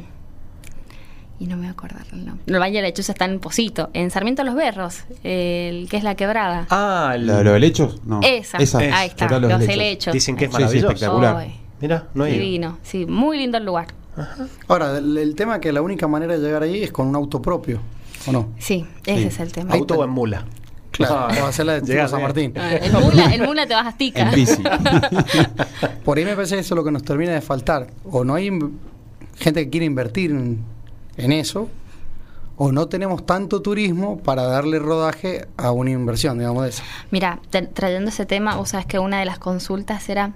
Y 1.40 1.46
no 1.46 1.56
me 1.56 1.62
voy 1.64 1.68
a 1.68 1.72
acordar 1.72 2.06
el 2.14 2.26
nombre. 2.26 2.44
El 2.48 2.60
Valle 2.60 2.78
de 2.78 2.82
la 2.82 2.88
Lechuza 2.88 3.12
está 3.12 3.26
en 3.26 3.40
Posito. 3.40 3.90
En 3.94 4.10
Sarmiento 4.10 4.44
Los 4.44 4.56
Berros, 4.56 5.04
el 5.24 5.88
que 5.90 5.98
es 5.98 6.04
la 6.04 6.16
quebrada. 6.16 6.66
Ah, 6.72 7.12
el- 7.16 7.28
¿Lo, 7.28 7.44
lo 7.44 7.54
del 7.54 7.64
hechos? 7.64 8.02
No. 8.06 8.22
Esa, 8.24 8.58
es. 8.58 8.74
ahí 8.76 9.08
está, 9.10 9.28
Total, 9.28 9.42
los 9.44 9.52
helechos. 9.62 9.70
helechos. 9.76 10.14
Dicen 10.14 10.36
que 10.36 10.46
es 10.46 10.52
Sí, 10.52 10.58
sí, 10.58 10.62
maravilloso. 10.64 10.88
espectacular. 10.94 11.48
Mira, 11.80 12.08
no 12.16 12.28
ido. 12.28 12.34
divino, 12.40 12.80
sí, 12.82 13.06
muy 13.06 13.38
lindo 13.38 13.58
el 13.60 13.66
lugar. 13.66 13.88
Ahora, 14.68 14.98
el, 14.98 15.16
el 15.16 15.36
tema 15.36 15.56
es 15.56 15.62
que 15.62 15.72
la 15.72 15.84
única 15.84 16.08
manera 16.08 16.34
de 16.34 16.40
llegar 16.40 16.64
ahí 16.64 16.82
es 16.82 16.92
con 16.92 17.06
un 17.06 17.16
auto 17.16 17.40
propio, 17.40 17.82
¿o 18.26 18.32
no? 18.32 18.50
Sí, 18.58 18.84
ese 19.06 19.22
Sí. 19.22 19.28
es 19.28 19.40
el 19.40 19.52
tema. 19.52 19.76
¿Auto 19.76 19.94
o 19.94 20.04
en 20.04 20.10
mula? 20.10 20.44
Claro, 20.90 21.14
Ah, 21.16 21.26
vamos 21.28 21.44
a 21.44 21.48
hacer 21.50 21.66
la 21.68 21.80
de 21.80 22.08
San. 22.08 22.20
Martín. 22.24 22.54
Ah, 22.58 22.74
el, 22.78 22.92
mula, 22.94 23.26
el 23.36 23.44
mula 23.44 23.68
te 23.68 23.76
vas 23.76 23.94
a 23.94 24.32
bici. 24.34 24.64
Por 26.04 26.18
ahí 26.18 26.26
me 26.26 26.34
parece 26.36 26.56
que 26.56 26.62
eso 26.62 26.74
es 26.74 26.76
lo 26.78 26.84
que 26.84 26.92
nos 26.92 27.04
termina 27.04 27.34
de 27.34 27.42
faltar. 27.42 27.88
O 28.06 28.24
no 28.24 28.34
hay 28.34 28.50
gente 29.36 29.66
que 29.66 29.70
quiere 29.70 29.86
invertir 29.86 30.32
en, 30.32 30.64
en 31.18 31.32
eso, 31.32 31.70
o 32.56 32.72
no 32.72 32.88
tenemos 32.88 33.26
tanto 33.26 33.62
turismo 33.62 34.18
para 34.20 34.44
darle 34.44 34.80
rodaje 34.80 35.48
a 35.58 35.72
una 35.72 35.92
inversión, 35.92 36.40
digamos, 36.40 36.64
de 36.64 36.70
eso. 36.70 36.84
Mira, 37.12 37.40
te- 37.50 37.62
trayendo 37.68 38.10
ese 38.10 38.26
tema, 38.26 38.56
vos 38.56 38.70
sabes 38.70 38.86
que 38.88 38.98
una 39.00 39.20
de 39.20 39.26
las 39.26 39.38
consultas 39.40 40.08
era 40.10 40.34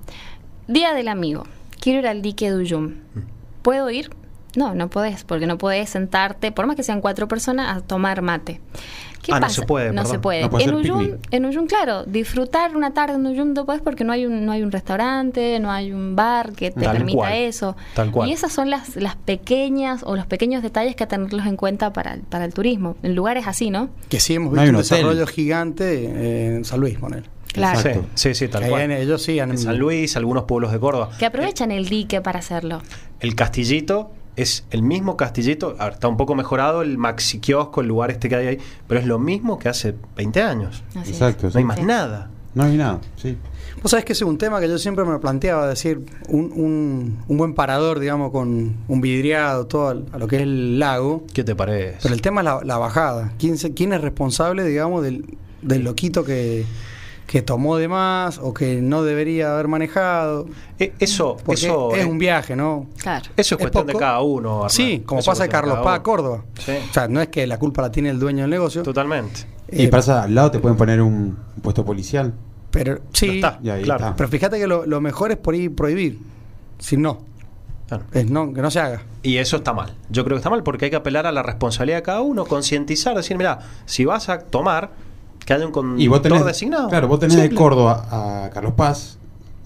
Día 0.67 0.93
del 0.93 1.07
Amigo. 1.07 1.43
Quiero 1.79 1.99
ir 1.99 2.07
al 2.07 2.21
dique 2.21 2.51
de 2.51 2.57
Uyum. 2.57 2.95
¿Puedo 3.63 3.89
ir? 3.89 4.11
No, 4.55 4.75
no 4.75 4.89
podés, 4.89 5.23
porque 5.23 5.47
no 5.47 5.57
podés 5.57 5.89
sentarte, 5.89 6.51
por 6.51 6.67
más 6.67 6.75
que 6.75 6.83
sean 6.83 6.99
cuatro 7.01 7.27
personas, 7.27 7.77
a 7.77 7.81
tomar 7.81 8.21
mate. 8.21 8.59
¿Qué 9.21 9.31
Ah, 9.31 9.35
no 9.35 9.41
pasa? 9.41 9.61
se 9.61 9.67
puede, 9.67 9.89
No 9.89 10.01
perdón. 10.01 10.11
se 10.11 10.19
puede. 10.19 10.41
No 10.41 10.49
puede 10.49 10.63
en, 10.65 10.81
picnic. 10.81 11.27
en 11.31 11.67
claro, 11.67 12.03
disfrutar 12.05 12.75
una 12.75 12.91
tarde 12.91 13.15
en 13.15 13.25
Uyum 13.27 13.53
no 13.53 13.65
podés 13.67 13.81
porque 13.81 14.03
no 14.03 14.11
hay 14.13 14.25
un, 14.25 14.45
no 14.45 14.51
hay 14.51 14.63
un 14.63 14.71
restaurante, 14.71 15.59
no 15.59 15.71
hay 15.71 15.91
un 15.93 16.15
bar 16.15 16.53
que 16.53 16.71
te 16.71 16.81
Tal 16.81 16.97
permita 16.97 17.17
cual, 17.17 17.33
eso. 17.33 17.75
tal 17.93 18.09
cual. 18.11 18.29
Y 18.29 18.33
esas 18.33 18.51
son 18.51 18.69
las, 18.71 18.95
las 18.95 19.15
pequeñas 19.15 20.01
o 20.05 20.15
los 20.15 20.25
pequeños 20.25 20.63
detalles 20.63 20.95
que 20.95 21.03
hay 21.03 21.07
que 21.07 21.15
tenerlos 21.15 21.45
en 21.45 21.55
cuenta 21.55 21.93
para, 21.93 22.13
el- 22.15 22.21
para 22.21 22.45
el 22.45 22.53
turismo. 22.53 22.95
En 23.03 23.13
lugares 23.15 23.45
así, 23.47 23.69
¿no? 23.69 23.89
Que 24.09 24.19
sí 24.19 24.33
hemos 24.33 24.53
No 24.53 24.61
visto 24.61 24.69
un, 24.71 24.75
un 24.75 24.81
desarrollo 24.81 25.27
gigante 25.27 26.55
en 26.55 26.65
San 26.65 26.79
Luis, 26.79 26.97
poner. 26.97 27.23
Claro. 27.53 27.79
Sí, 27.81 27.89
sí, 28.15 28.33
sí, 28.33 28.47
tal 28.47 28.67
cual. 28.69 28.81
en- 28.83 28.91
ellos 28.91 29.21
sí 29.21 29.37
En 29.39 29.55
San 29.57 29.77
Luis, 29.77 30.15
algunos 30.17 30.45
pueblos 30.45 30.71
de 30.71 30.79
Córdoba. 30.79 31.11
Que 31.19 31.25
aprovechan 31.27 31.71
el 31.71 31.87
dique 31.89 32.21
para 32.21 32.39
hacerlo. 32.39 32.81
El 33.19 33.35
castillito 33.35 34.11
es 34.35 34.65
el 34.71 34.81
mismo 34.83 35.17
castillito, 35.17 35.75
a 35.79 35.85
ver, 35.85 35.93
está 35.93 36.07
un 36.07 36.17
poco 36.17 36.35
mejorado 36.35 36.81
el 36.81 36.97
maxi 36.97 37.39
kiosco, 37.39 37.81
el 37.81 37.87
lugar 37.87 38.11
este 38.11 38.29
que 38.29 38.35
hay 38.35 38.47
ahí, 38.47 38.57
pero 38.87 38.99
es 38.99 39.05
lo 39.05 39.19
mismo 39.19 39.59
que 39.59 39.69
hace 39.69 39.93
20 40.15 40.41
años. 40.41 40.83
Así 40.91 40.99
es. 40.99 41.21
Exacto. 41.21 41.49
No 41.53 41.57
hay 41.59 41.63
más 41.65 41.77
Sí. 41.77 41.83
nada. 41.83 42.29
No 42.53 42.63
hay 42.63 42.75
nada, 42.75 42.99
sí. 43.15 43.37
Vos 43.81 43.91
sabés 43.91 44.03
que 44.05 44.11
ese 44.11 44.25
es 44.25 44.29
un 44.29 44.37
tema 44.37 44.59
que 44.59 44.67
yo 44.67 44.77
siempre 44.77 45.05
me 45.05 45.17
planteaba, 45.19 45.67
decir, 45.67 46.01
un, 46.27 46.51
un, 46.53 47.23
un 47.27 47.37
buen 47.37 47.53
parador, 47.55 47.99
digamos, 47.99 48.31
con 48.31 48.75
un 48.87 49.01
vidriado, 49.01 49.67
todo 49.67 49.87
al- 49.87 50.05
a 50.11 50.17
lo 50.17 50.27
que 50.27 50.35
es 50.35 50.41
el 50.41 50.77
lago. 50.77 51.23
¿Qué 51.33 51.45
te 51.45 51.55
parece? 51.55 51.99
Pero 52.03 52.13
el 52.13 52.21
tema 52.21 52.41
es 52.41 52.45
la, 52.45 52.59
la 52.63 52.77
bajada. 52.77 53.31
¿Quién, 53.39 53.57
se- 53.57 53.73
¿Quién 53.73 53.93
es 53.93 54.01
responsable, 54.01 54.65
digamos, 54.65 55.01
del, 55.01 55.37
del 55.61 55.83
loquito 55.85 56.25
que, 56.25 56.65
que 57.31 57.41
tomó 57.41 57.77
de 57.77 57.87
más 57.87 58.39
o 58.39 58.53
que 58.53 58.81
no 58.81 59.03
debería 59.03 59.53
haber 59.53 59.69
manejado? 59.69 60.47
Eh, 60.77 60.91
eso, 60.99 61.37
eso, 61.47 61.95
es 61.95 62.03
eh, 62.03 62.05
un 62.05 62.17
viaje, 62.17 62.57
¿no? 62.57 62.87
Claro. 63.01 63.23
eso 63.23 63.31
es 63.37 63.51
es 63.53 63.57
cuestión 63.57 63.87
de 63.87 63.93
cada 63.93 64.19
uno. 64.19 64.67
Sí, 64.67 65.01
como 65.05 65.21
Eso 65.21 65.31
pasa 65.31 65.43
de 65.43 65.49
Carlos 65.49 65.79
Paz 65.81 65.99
a. 65.99 66.03
Córdoba. 66.03 66.43
Sí. 66.59 66.73
O 66.89 66.93
sea, 66.93 67.07
no 67.07 67.21
es 67.21 67.29
que 67.29 67.47
la 67.47 67.57
culpa 67.57 67.83
la 67.83 67.89
tiene 67.89 68.09
el 68.09 68.19
dueño 68.19 68.41
del 68.41 68.49
negocio. 68.49 68.83
Totalmente. 68.83 69.45
Y 69.71 69.85
eh, 69.85 69.87
pasa 69.87 70.23
al 70.23 70.35
lado 70.35 70.51
te 70.51 70.59
pueden 70.59 70.77
poner 70.77 71.01
un 71.01 71.37
puesto 71.61 71.85
policial. 71.85 72.33
Pero 72.69 72.99
sí, 73.13 73.37
está, 73.37 73.59
Y 73.63 73.69
ahí 73.69 73.83
claro. 73.83 74.07
está. 74.07 74.15
pero 74.17 74.27
fíjate 74.27 74.59
que 74.59 74.67
lo, 74.67 74.85
lo 74.85 74.99
mejor 74.99 75.31
es 75.31 75.37
por 75.37 75.53
ahí 75.53 75.69
prohibir. 75.69 76.19
Si 76.79 76.97
no, 76.97 77.19
Claro. 77.87 78.03
es 78.11 78.29
no, 78.29 78.51
que 78.53 78.61
no 78.61 78.69
se 78.69 78.81
haga. 78.81 79.03
Y 79.23 79.37
eso 79.37 79.55
está 79.57 79.71
mal. 79.71 79.95
Yo 80.09 80.25
creo 80.25 80.35
que 80.35 80.39
está 80.39 80.49
mal 80.49 80.63
porque 80.63 80.85
hay 80.85 80.91
que 80.91 80.97
apelar 80.97 81.27
a 81.27 81.31
la 81.31 81.43
responsabilidad 81.43 81.99
de 81.99 82.03
cada 82.03 82.19
uno, 82.19 82.43
concientizar, 82.43 83.15
decir, 83.15 83.37
mira, 83.37 83.59
si 83.85 84.03
vas 84.03 84.27
a 84.27 84.39
tomar, 84.39 84.91
que 85.45 85.53
haya 85.53 85.65
un 85.65 85.71
conductor 85.71 86.45
designado. 86.45 86.89
claro, 86.89 87.07
vos 87.07 87.19
tenés 87.19 87.37
de. 87.37 87.53
Córdoba 87.55 88.05
a 88.11 88.49
Carlos 88.53 88.73
Paz 88.73 89.17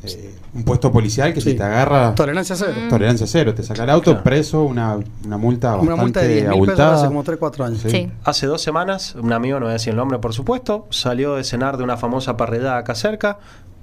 eh, 0.03 0.35
un 0.53 0.63
puesto 0.63 0.91
policial 0.91 1.33
que 1.33 1.41
Sí. 1.41 1.51
si 1.51 1.57
te 1.57 1.63
agarra 1.63 2.13
Tolerancia 2.13 2.55
cero. 2.55 2.73
Mm. 2.85 2.89
tolerancia 2.89 3.25
cero, 3.25 3.55
te 3.55 3.63
saca 3.63 3.83
el 3.85 3.89
auto 3.89 4.11
Claro. 4.11 4.23
preso, 4.23 4.61
una, 4.63 4.99
una 5.25 5.37
multa 5.37 5.69
bastante 5.71 5.93
Una 5.93 6.01
multa 6.01 6.21
de 6.21 6.27
10 6.27 6.37
mil 6.41 6.45
pesos 6.49 6.55
abultada. 6.67 6.95
hace 6.95 7.07
como 7.07 7.23
3, 7.23 7.37
4 7.39 7.65
años. 7.65 7.79
Sí. 7.81 7.89
Sí. 7.89 8.11
Hace 8.23 8.45
dos 8.45 8.61
semanas, 8.61 9.15
un 9.15 9.33
amigo, 9.33 9.59
no 9.59 9.65
voy 9.65 9.71
a 9.71 9.73
decir 9.73 9.89
el 9.91 9.97
nombre 9.97 10.19
por 10.19 10.33
supuesto, 10.33 10.85
salió 10.91 11.33
de 11.35 11.43
cenar 11.43 11.77
de 11.77 11.83
una 11.83 11.97
famosa 11.97 12.37
parrillada 12.37 12.77
acá 12.77 12.93
cerca, 12.93 13.39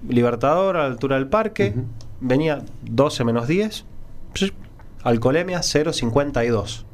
Libertador, 0.09 0.77
a 0.77 0.81
la 0.81 0.87
altura 0.87 1.17
del 1.17 1.27
parque, 1.27 1.73
Ujú. 1.77 1.87
venía 2.21 2.63
12 2.83 3.25
menos 3.25 3.49
10, 3.49 3.85
psh, 4.35 4.53
alcoholemia 5.03 5.61
0,52. 5.63 6.85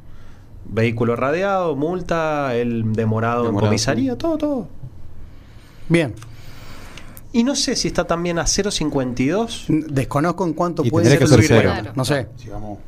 Vehículo 0.65 1.15
radiado, 1.15 1.75
multa, 1.75 2.55
el 2.55 2.93
demorado, 2.93 3.41
en 3.41 3.45
Demorado, 3.47 3.67
comisaría, 3.69 4.11
sí. 4.13 4.17
todo, 4.17 4.37
todo. 4.39 4.67
Bien. 5.89 6.13
Y 7.31 7.43
no 7.43 7.55
sé 7.55 7.75
si 7.75 7.87
está 7.89 8.05
también 8.07 8.39
a 8.39 8.43
0.52. 8.45 9.65
Desconozco 9.87 10.45
en 10.45 10.53
cuánto 10.53 10.83
Y 10.85 10.89
puede 10.89 11.09
ser 11.09 11.19
que 11.19 11.27
ser 11.27 11.39
el 11.39 11.45
cero. 11.45 11.61
Claro. 11.73 11.91
No 11.95 12.05
sé. 12.05 12.27
Si 12.37 12.49
vamos- 12.49 12.79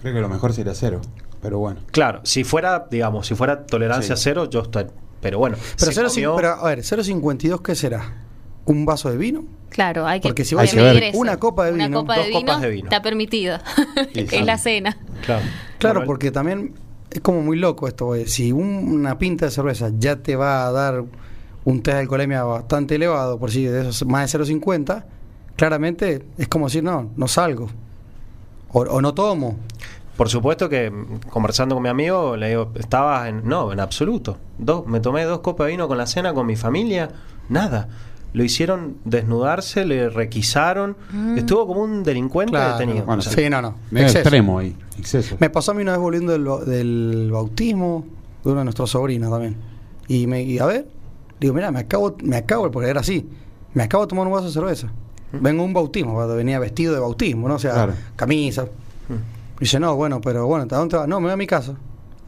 creo 0.00 0.14
que 0.14 0.20
lo 0.20 0.28
mejor 0.28 0.52
sería 0.52 0.74
cero. 0.74 1.00
Pero 1.40 1.58
bueno. 1.58 1.80
Claro, 1.92 2.20
si 2.24 2.42
fuera, 2.44 2.86
digamos, 2.90 3.26
si 3.26 3.34
fuera 3.34 3.64
tolerancia 3.66 4.16
Sí. 4.16 4.22
cero, 4.24 4.50
yo 4.50 4.62
estoy. 4.62 4.86
Pero 5.20 5.38
bueno, 5.38 5.56
Pero, 5.78 5.92
se 5.92 5.94
0, 5.94 6.08
comió- 6.08 6.36
pero 6.36 6.48
a 6.54 6.64
ver, 6.68 6.82
0.52, 6.84 7.60
¿qué 7.62 7.74
será? 7.74 8.24
¿Un 8.66 8.84
vaso 8.84 9.10
de 9.10 9.16
vino? 9.16 9.44
Claro, 9.70 10.06
hay 10.06 10.20
que, 10.20 10.28
Porque 10.28 10.44
si 10.44 10.54
ver. 10.54 10.64
eso. 10.66 11.18
Una 11.18 11.38
copa 11.38 11.64
de 11.66 11.72
Una 11.72 11.86
vino, 11.86 12.00
copa 12.00 12.16
dos 12.16 12.24
de 12.24 12.28
vino, 12.30 12.40
copas 12.40 12.60
de 12.60 12.70
vino. 12.70 12.84
está 12.88 13.02
permitido. 13.02 13.58
Sí, 14.14 14.26
es 14.30 14.44
la 14.46 14.58
cena. 14.58 14.98
Claro, 15.24 15.42
Claro, 15.78 16.04
porque 16.04 16.30
también 16.30 16.74
es 17.10 17.20
como 17.20 17.40
muy 17.42 17.56
loco 17.56 17.88
esto. 17.88 18.06
güey. 18.06 18.26
Si 18.26 18.52
un- 18.52 18.92
una 18.92 19.16
pinta 19.18 19.46
de 19.46 19.50
cerveza 19.50 19.90
ya 19.98 20.16
te 20.16 20.36
va 20.36 20.66
a 20.66 20.72
dar 20.72 21.04
un 21.68 21.82
test 21.82 21.94
de 21.96 22.00
alcoholemia 22.02 22.42
bastante 22.44 22.94
elevado, 22.94 23.38
por 23.38 23.50
si 23.50 23.64
de 23.64 23.82
esos 23.82 24.06
más 24.06 24.32
de 24.32 24.38
0.50, 24.38 25.04
claramente 25.56 26.24
es 26.38 26.48
como 26.48 26.66
decir, 26.66 26.82
no, 26.82 27.10
no 27.16 27.28
salgo. 27.28 27.68
O, 28.72 28.80
o 28.82 29.00
no 29.00 29.14
tomo. 29.14 29.56
Por 30.16 30.28
supuesto 30.28 30.68
que 30.68 30.90
mm, 30.90 31.28
conversando 31.30 31.74
con 31.74 31.82
mi 31.82 31.88
amigo, 31.88 32.36
le 32.36 32.48
digo, 32.50 32.72
estabas 32.74 33.28
en. 33.28 33.46
No, 33.48 33.72
en 33.72 33.80
absoluto. 33.80 34.36
Dos, 34.58 34.86
me 34.86 35.00
tomé 35.00 35.24
dos 35.24 35.40
copas 35.40 35.66
de 35.66 35.72
vino 35.72 35.88
con 35.88 35.96
la 35.98 36.06
cena 36.06 36.32
con 36.34 36.46
mi 36.46 36.56
familia, 36.56 37.10
nada. 37.48 37.88
Lo 38.34 38.44
hicieron 38.44 38.96
desnudarse, 39.06 39.86
le 39.86 40.10
requisaron. 40.10 40.96
Estuvo 41.36 41.66
como 41.66 41.82
un 41.82 42.02
delincuente 42.04 42.50
Claro. 42.52 42.72
detenido. 42.78 43.06
Bueno, 43.06 43.20
O 43.20 43.22
sea, 43.22 43.32
sí, 43.32 43.48
no, 43.48 43.62
no. 43.62 43.74
Exceso. 43.90 44.18
extremo 44.18 44.58
ahí. 44.58 44.76
Exceso. 44.98 45.36
Me 45.40 45.48
pasó 45.48 45.70
a 45.72 45.74
mí 45.74 45.80
una 45.82 45.92
vez 45.92 46.00
volviendo 46.00 46.32
del, 46.32 46.44
del 46.66 47.30
bautismo 47.32 48.04
de 48.44 48.50
uno 48.50 48.58
de 48.60 48.64
nuestros 48.64 48.90
sobrinos 48.90 49.30
también. 49.30 49.56
Y 50.08 50.26
me 50.26 50.42
y 50.42 50.58
a 50.58 50.66
ver, 50.66 50.86
digo, 51.40 51.54
mira, 51.54 51.70
me 51.70 51.80
acabo, 51.80 52.16
me 52.22 52.36
acabo, 52.36 52.70
porque 52.70 52.88
era 52.90 53.00
así, 53.00 53.28
me 53.74 53.82
acabo 53.82 54.04
de 54.04 54.08
tomar 54.08 54.26
un 54.26 54.32
vaso 54.32 54.46
de 54.46 54.52
cerveza. 54.52 54.88
Vengo 55.32 55.62
a 55.62 55.66
un 55.66 55.74
bautismo, 55.74 56.14
cuando 56.14 56.34
venía 56.36 56.58
vestido 56.58 56.94
de 56.94 57.00
bautismo, 57.00 57.48
¿no? 57.48 57.56
O 57.56 57.58
sea, 57.58 57.72
Claro. 57.74 57.92
camisa. 58.16 58.66
Dice, 59.60 59.78
no, 59.80 59.94
bueno, 59.96 60.20
pero 60.20 60.46
bueno, 60.46 60.64
¿a 60.70 60.76
dónde 60.78 60.96
vas? 60.96 61.08
No, 61.08 61.20
me 61.20 61.26
voy 61.26 61.32
a 61.32 61.36
mi 61.36 61.46
casa. 61.46 61.74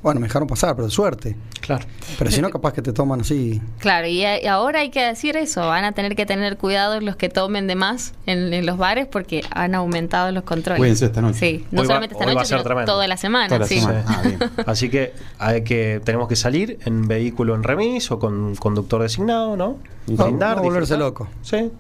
Bueno, 0.02 0.18
me 0.20 0.28
dejaron 0.28 0.48
pasar, 0.48 0.74
pero 0.74 0.86
de 0.86 0.90
suerte. 0.92 1.36
Claro. 1.60 1.84
Pero 2.18 2.30
si 2.30 2.40
no, 2.40 2.48
capaz 2.48 2.72
que 2.72 2.80
te 2.80 2.92
toman 2.92 3.20
así. 3.20 3.60
Claro, 3.80 4.06
y, 4.06 4.24
a- 4.24 4.42
y 4.42 4.46
ahora 4.46 4.80
hay 4.80 4.88
que 4.90 5.02
decir 5.02 5.36
eso, 5.36 5.60
van 5.66 5.84
a 5.84 5.92
tener 5.92 6.16
que 6.16 6.24
tener 6.24 6.56
cuidado 6.56 7.00
los 7.02 7.16
que 7.16 7.28
tomen 7.28 7.66
de 7.66 7.74
más 7.74 8.14
en, 8.24 8.52
en 8.54 8.64
los 8.64 8.78
bares 8.78 9.06
porque 9.06 9.42
han 9.50 9.74
aumentado 9.74 10.32
los 10.32 10.44
controles. 10.44 10.78
Cuídense 10.80 11.04
esta 11.04 11.20
noche. 11.20 11.38
Sí, 11.38 11.66
no 11.70 11.82
Hoy 11.82 11.86
va- 11.86 11.88
solamente 11.88 12.14
esta 12.14 12.24
hoy 12.24 12.34
va 12.34 12.40
a 12.40 12.42
noche, 12.42 12.48
ser 12.48 12.58
sino 12.58 12.64
tremendo. 12.64 12.92
toda 12.92 13.06
la 13.08 13.16
semana. 13.18 13.48
Toda 13.48 13.58
la 13.60 13.66
sí. 13.66 13.78
semana. 13.80 14.04
Ah, 14.06 14.22
bien. 14.24 14.38
Así 14.66 14.88
que 14.88 15.12
hay 15.38 15.64
que 15.64 16.00
tenemos 16.02 16.28
que 16.28 16.36
salir 16.36 16.78
en 16.86 17.06
vehículo 17.06 17.54
en 17.54 17.62
remis 17.62 18.10
o 18.10 18.18
con 18.18 18.54
conductor 18.56 19.02
designado, 19.02 19.54
¿no? 19.56 19.76
Y 20.06 20.14
No, 20.14 20.24
Brindar, 20.24 20.56
no 20.56 20.62
volverse 20.62 20.94
disfrutar. 20.96 21.26
loco. 21.26 21.28
Sí, 21.42 21.70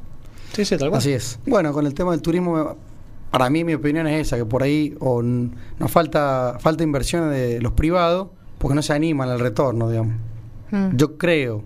sí, 0.52 0.64
sí, 0.66 0.76
tal 0.76 0.90
cual. 0.90 0.98
Así 0.98 1.12
es. 1.12 1.38
Bueno, 1.46 1.72
con 1.72 1.86
el 1.86 1.94
tema 1.94 2.10
del 2.10 2.20
turismo, 2.20 2.52
me- 2.54 2.89
para 3.30 3.48
mí 3.50 3.64
mi 3.64 3.74
opinión 3.74 4.06
es 4.06 4.26
esa, 4.26 4.36
que 4.36 4.44
por 4.44 4.62
ahí 4.62 4.94
o 5.00 5.22
nos 5.22 5.90
falta, 5.90 6.56
falta 6.60 6.82
inversión 6.84 7.30
de 7.30 7.60
los 7.60 7.72
privados 7.72 8.28
porque 8.58 8.74
no 8.74 8.82
se 8.82 8.92
animan 8.92 9.28
al 9.28 9.40
retorno, 9.40 9.88
digamos. 9.88 10.14
Mm. 10.70 10.96
Yo 10.96 11.16
creo. 11.16 11.62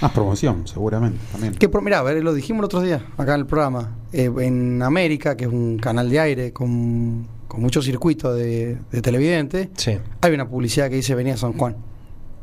Más 0.00 0.10
promoción, 0.12 0.66
seguramente. 0.66 1.18
También. 1.30 1.54
Que, 1.54 1.68
por- 1.68 1.82
mirá, 1.82 2.00
a 2.00 2.02
ver, 2.02 2.22
lo 2.24 2.34
dijimos 2.34 2.60
el 2.60 2.64
otro 2.64 2.80
día, 2.80 3.04
acá 3.16 3.34
en 3.34 3.40
el 3.40 3.46
programa. 3.46 3.90
eh, 4.12 4.30
en 4.40 4.82
América, 4.82 5.36
que 5.36 5.44
es 5.44 5.50
un 5.52 5.78
canal 5.78 6.10
de 6.10 6.18
aire 6.20 6.52
con, 6.52 7.26
con 7.48 7.60
muchos 7.60 7.84
circuitos 7.84 8.36
de, 8.36 8.78
de 8.90 9.00
televidentes, 9.02 9.68
Sí, 9.76 9.96
hay 10.20 10.34
una 10.34 10.48
publicidad 10.48 10.90
que 10.90 10.96
dice 10.96 11.14
Venía 11.14 11.36
San 11.36 11.52
Juan. 11.52 11.76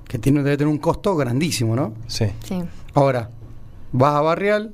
Que 0.08 0.18
tiene, 0.18 0.42
debe 0.42 0.58
tener 0.58 0.72
un 0.72 0.80
costo 0.80 1.16
grandísimo, 1.16 1.76
¿no? 1.76 1.94
sí. 2.08 2.26
Sí. 2.44 2.62
Ahora, 2.96 3.30
vas 3.92 4.16
a 4.16 4.22
Barrial, 4.22 4.74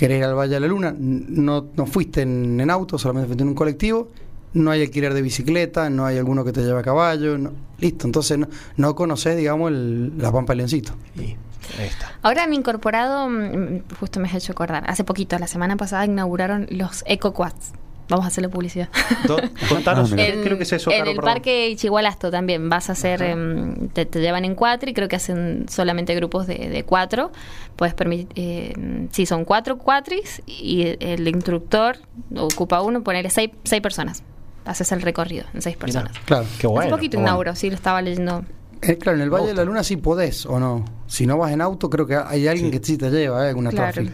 querés 0.00 0.18
ir 0.18 0.24
al 0.24 0.34
Valle 0.34 0.54
de 0.54 0.60
la 0.60 0.66
Luna, 0.66 0.94
no, 0.98 1.66
no 1.76 1.86
fuiste 1.86 2.22
en, 2.22 2.58
en 2.60 2.70
auto, 2.70 2.98
solamente 2.98 3.26
fuiste 3.28 3.42
en 3.42 3.48
un 3.50 3.54
colectivo, 3.54 4.08
no 4.54 4.70
hay 4.70 4.82
alquiler 4.82 5.14
de 5.14 5.22
bicicleta, 5.22 5.90
no 5.90 6.06
hay 6.06 6.18
alguno 6.18 6.44
que 6.44 6.52
te 6.52 6.62
lleve 6.62 6.80
a 6.80 6.82
caballo, 6.82 7.38
no- 7.38 7.52
listo, 7.78 8.06
entonces 8.06 8.38
no, 8.38 8.48
no 8.76 8.94
conoces, 8.94 9.36
digamos, 9.36 9.70
el- 9.70 10.16
la 10.18 10.32
Pampa 10.32 10.54
Leoncito. 10.54 10.92
Y 11.16 11.20
ahí 11.78 11.86
está. 11.88 12.12
Ahora 12.22 12.44
han 12.44 12.52
incorporado, 12.54 13.28
mm, 13.28 13.82
justo 14.00 14.18
me 14.20 14.28
has 14.28 14.34
hecho 14.34 14.52
acordar, 14.52 14.84
hace 14.88 15.04
poquito, 15.04 15.38
la 15.38 15.46
semana 15.46 15.76
pasada 15.76 16.04
inauguraron 16.06 16.66
los 16.70 17.04
EcoQuads. 17.06 17.72
Vamos 18.10 18.24
a 18.24 18.28
hacerle 18.28 18.48
publicidad. 18.50 18.88
Contanos, 19.68 20.12
Ah, 20.12 20.16
mira. 20.16 20.32
¿qué 20.34 20.42
creo 20.42 20.56
que 20.56 20.64
es 20.64 20.72
eso, 20.72 20.90
en 20.90 20.98
Caro? 20.98 21.10
el 21.10 21.16
Perdón. 21.16 21.32
parque 21.34 21.68
Ichigualasto 21.70 22.30
también 22.30 22.68
vas 22.68 22.88
a 22.90 22.92
hacer, 22.92 23.22
em, 23.22 23.88
te, 23.88 24.04
te 24.04 24.20
llevan 24.20 24.44
en 24.44 24.54
cuatro 24.54 24.90
y 24.90 24.94
creo 24.94 25.08
que 25.08 25.16
hacen 25.16 25.66
solamente 25.68 26.14
grupos 26.14 26.46
de, 26.46 26.68
de 26.68 26.84
cuatro. 26.84 27.30
Puedes 27.76 27.94
permitir, 27.94 29.08
sí, 29.12 29.26
son 29.26 29.44
cuatro 29.44 29.78
cuatris 29.78 30.42
y 30.46 30.96
el 31.00 31.26
instructor 31.28 31.96
ocupa 32.36 32.82
uno, 32.82 33.02
ponerle 33.02 33.30
seis, 33.30 33.50
seis 33.64 33.80
personas. 33.80 34.22
Haces 34.64 34.92
el 34.92 35.00
recorrido 35.02 35.44
en 35.54 35.62
seis 35.62 35.76
Mirá, 35.76 35.80
personas. 36.02 36.18
Claro. 36.26 36.46
Qué 36.58 36.66
bueno. 36.66 36.82
Hace 36.82 36.90
poquito 36.90 37.16
bueno. 37.16 37.28
inauguró, 37.28 37.54
sí, 37.54 37.70
lo 37.70 37.76
estaba 37.76 38.02
leyendo. 38.02 38.44
Eh, 38.82 38.96
claro, 38.98 39.16
en 39.18 39.22
el 39.24 39.30
Valle 39.30 39.48
de 39.48 39.54
la. 39.54 39.64
Luna 39.64 39.82
sí 39.84 39.96
podés 39.96 40.46
o 40.46 40.58
no. 40.58 40.84
Si 41.06 41.26
no 41.26 41.38
vas 41.38 41.52
en 41.52 41.60
auto, 41.60 41.88
creo 41.90 42.06
que 42.06 42.16
hay 42.16 42.48
alguien 42.48 42.70
que 42.70 42.80
sí 42.82 42.96
te 42.98 43.10
lleva, 43.10 43.44
¿eh? 43.46 43.48
alguna 43.50 43.70
Claro. 43.70 43.92
traffic. 43.92 44.12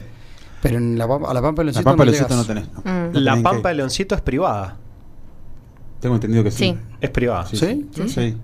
Pero 0.68 0.78
en 0.78 0.98
la, 0.98 1.06
Pampa- 1.06 1.30
a 1.30 1.34
la 1.34 1.42
Pampa 1.42 1.62
La 1.62 1.66
Leoncito 1.66 1.84
Pampa 1.84 2.04
no 2.04 2.10
Leoncito 2.10 2.36
no 2.36 2.44
tenés. 2.44 2.68
no. 2.72 2.80
Mm. 2.80 3.12
No 3.12 3.20
La 3.20 3.36
Pampa 3.42 3.68
de 3.70 3.74
Leoncito 3.76 4.14
es 4.14 4.20
privada. 4.20 4.76
Tengo 6.00 6.14
entendido 6.16 6.42
que 6.44 6.50
sí. 6.50 6.64
Sí. 6.64 6.78
Es 7.00 7.10
privada. 7.10 7.46
Sí, 7.46 7.56
¿Sí? 7.56 7.88
sí. 7.94 8.08
Sí. 8.08 8.36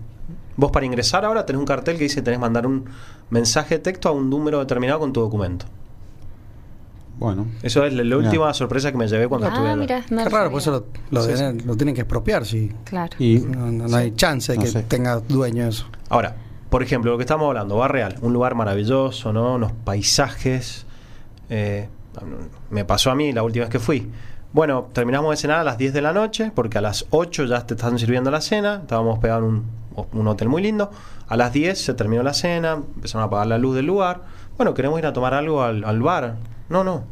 Vos 0.56 0.70
para 0.70 0.85
ingresar 0.87 1.24
ahora 1.24 1.44
tenés 1.46 1.61
un 1.61 1.66
cartel 1.66 1.96
que 1.96 2.04
dice 2.04 2.22
tenés 2.22 2.38
que 2.38 2.42
mandar 2.42 2.66
un 2.66 2.85
mensaje 3.30 3.76
de 3.76 3.80
texto 3.80 4.08
a 4.08 4.12
un 4.12 4.28
número 4.30 4.58
determinado 4.61 5.00
con 5.00 5.12
tu 5.12 5.20
documento. 5.20 5.66
Bueno. 7.18 7.46
Eso 7.62 7.85
es 7.85 7.92
la, 7.92 8.02
la 8.02 8.16
Mirá. 8.16 8.28
última 8.28 8.54
sorpresa 8.54 8.90
que 8.90 8.98
me 8.98 9.06
llevé 9.06 9.28
cuando 9.28 9.46
estuve 9.46 9.68
Ah, 9.68 9.72
allá. 9.72 9.76
mira, 9.80 10.04
no 10.11 10.24
Qué 10.24 10.28
raro, 10.28 10.50
por 10.50 10.61
eso 10.61 10.70
lo, 10.70 10.87
lo 11.11 11.22
Sí, 11.22 11.35
tienen- 11.35 11.66
lo 11.66 11.76
tienen 11.76 11.94
que 11.94 12.00
expropiar, 12.00 12.44
sí. 12.44 12.72
Claro. 12.85 13.16
Y 13.18 13.38
No, 13.38 13.70
no- 13.70 13.87
no 13.87 13.96
hay 13.96 14.12
chance 14.12 14.52
de 14.52 14.58
No 14.58 14.64
que 14.64 14.70
sé. 14.70 14.82
tenga 14.82 15.20
dueño 15.20 15.66
eso. 15.68 15.87
Ahora, 16.08 16.35
por 16.68 16.82
ejemplo, 16.82 17.12
lo 17.12 17.18
que 17.18 17.22
estamos 17.22 17.46
hablando, 17.46 17.76
Barreal, 17.76 18.16
un 18.22 18.32
lugar 18.32 18.54
maravilloso, 18.54 19.32
¿no? 19.32 19.54
Unos 19.54 19.72
paisajes. 19.72 20.87
eh, 21.54 21.88
me 22.70 22.85
pasó 22.85 23.11
a 23.11 23.14
mí 23.14 23.33
la 23.33 23.42
última 23.42 23.64
vez 23.64 23.70
que 23.72 23.79
fui. 23.79 24.11
Bueno, 24.53 24.88
terminamos 24.92 25.31
de 25.31 25.37
cenar 25.38 25.61
a 25.61 25.64
las 25.64 25.79
10 25.79 25.92
de 25.94 26.03
la 26.03 26.12
noche, 26.12 26.53
porque 26.55 26.79
a 26.79 26.81
las 26.83 27.07
8 27.11 27.44
ya 27.46 27.66
te 27.66 27.75
están 27.75 27.98
sirviendo 27.98 28.31
la 28.31 28.40
cena. 28.42 28.81
Estábamos 28.83 29.18
pegados 29.18 29.44
en 29.44 29.48
un, 29.48 29.64
un 30.12 30.29
hotel 30.29 30.48
muy 30.48 30.61
lindo. 30.62 30.90
A 31.29 31.37
las 31.38 31.53
10 31.53 31.81
se 31.83 31.94
terminó 31.94 32.22
la 32.22 32.35
cena, 32.35 32.72
empezaron 32.75 33.22
a 33.22 33.27
apagar 33.27 33.46
la 33.46 33.57
luz 33.59 33.75
del 33.77 33.87
lugar. 33.87 34.22
Bueno, 34.59 34.75
queremos 34.75 34.98
ir 34.98 35.07
a 35.07 35.12
tomar 35.14 35.33
algo 35.33 35.62
al, 35.62 35.85
al 35.85 36.03
bar. 36.03 36.37
No, 36.68 36.85
no, 36.85 37.05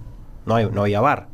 no, 0.45 0.55
hay, 0.55 0.69
no 0.71 0.83
había 0.83 1.01
bar. 1.01 1.29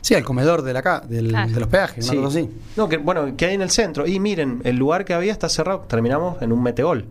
Sí, 0.00 0.14
al 0.14 0.24
comedor 0.24 0.62
de, 0.62 0.72
la 0.72 0.82
ca- 0.82 1.00
del- 1.00 1.28
Claro. 1.28 1.52
de 1.52 1.60
los 1.60 1.68
peajes, 1.68 2.04
una 2.08 2.12
Sí. 2.12 2.18
cosa 2.24 2.38
así. 2.40 2.50
No, 2.76 2.88
que 2.88 2.96
bueno, 2.96 3.36
que 3.36 3.46
hay 3.46 3.54
en 3.54 3.62
el 3.62 3.70
centro. 3.70 4.06
Y 4.08 4.18
miren, 4.18 4.60
el 4.64 4.76
lugar 4.76 5.04
que 5.04 5.14
había 5.14 5.30
está 5.32 5.48
cerrado. 5.48 5.80
Terminamos 5.86 6.40
en 6.42 6.50
un 6.52 6.62
metegol, 6.62 7.06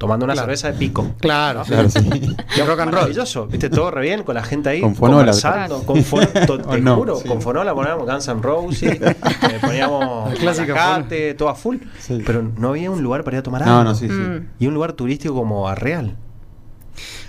tomando 0.00 0.24
una 0.24 0.32
Claro. 0.32 0.46
cerveza 0.46 0.72
de 0.72 0.78
pico. 0.78 1.06
Claro, 1.20 1.62
Claro, 1.62 1.90
sí. 1.90 1.98
Y 2.56 2.60
rock 2.62 2.80
and 2.80 2.90
roll. 2.90 2.92
Maravilloso, 2.92 3.46
viste, 3.46 3.68
todo 3.68 3.90
re 3.90 4.00
bien, 4.00 4.22
con 4.22 4.34
la 4.34 4.42
gente 4.42 4.70
ahí 4.70 4.80
Con 4.80 4.96
fonola. 4.96 5.18
conversando, 5.18 5.82
con 5.82 6.02
fonola, 6.02 6.46
to- 6.46 6.58
te 6.58 6.80
no, 6.80 6.96
juro, 6.96 7.16
sí. 7.16 7.28
con 7.28 7.42
fonola 7.42 7.74
poníamos 7.74 8.06
Guns 8.06 8.26
N' 8.28 8.40
Roses, 8.42 8.82
eh, 9.02 9.16
poníamos 9.60 10.32
Malacate, 10.42 11.34
todo 11.34 11.50
a 11.50 11.54
full, 11.54 11.76
Sí. 11.98 12.22
pero 12.24 12.42
no 12.42 12.70
había 12.70 12.90
un 12.90 13.02
lugar 13.02 13.24
para 13.24 13.36
ir 13.36 13.40
a 13.40 13.42
tomar 13.42 13.66
No, 13.66 13.72
algo. 13.80 13.90
no, 13.90 13.94
sí, 13.94 14.08
sí. 14.08 14.14
Mm. 14.14 14.46
Y 14.58 14.66
un 14.68 14.72
lugar 14.74 14.94
turístico 14.94 15.34
como 15.34 15.68
Arreal. 15.68 16.16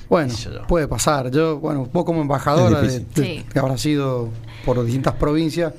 Bueno, 0.09 0.33
puede 0.67 0.87
pasar. 0.87 1.29
Yo, 1.29 1.59
bueno, 1.59 1.89
vos 1.91 2.05
como 2.05 2.21
embajadora 2.21 2.81
de, 2.81 2.99
de- 2.99 3.05
Sí. 3.15 3.45
que 3.51 3.59
habrá 3.59 3.77
sido 3.77 4.29
por 4.65 4.81
distintas 4.83 5.13
provincias. 5.15 5.73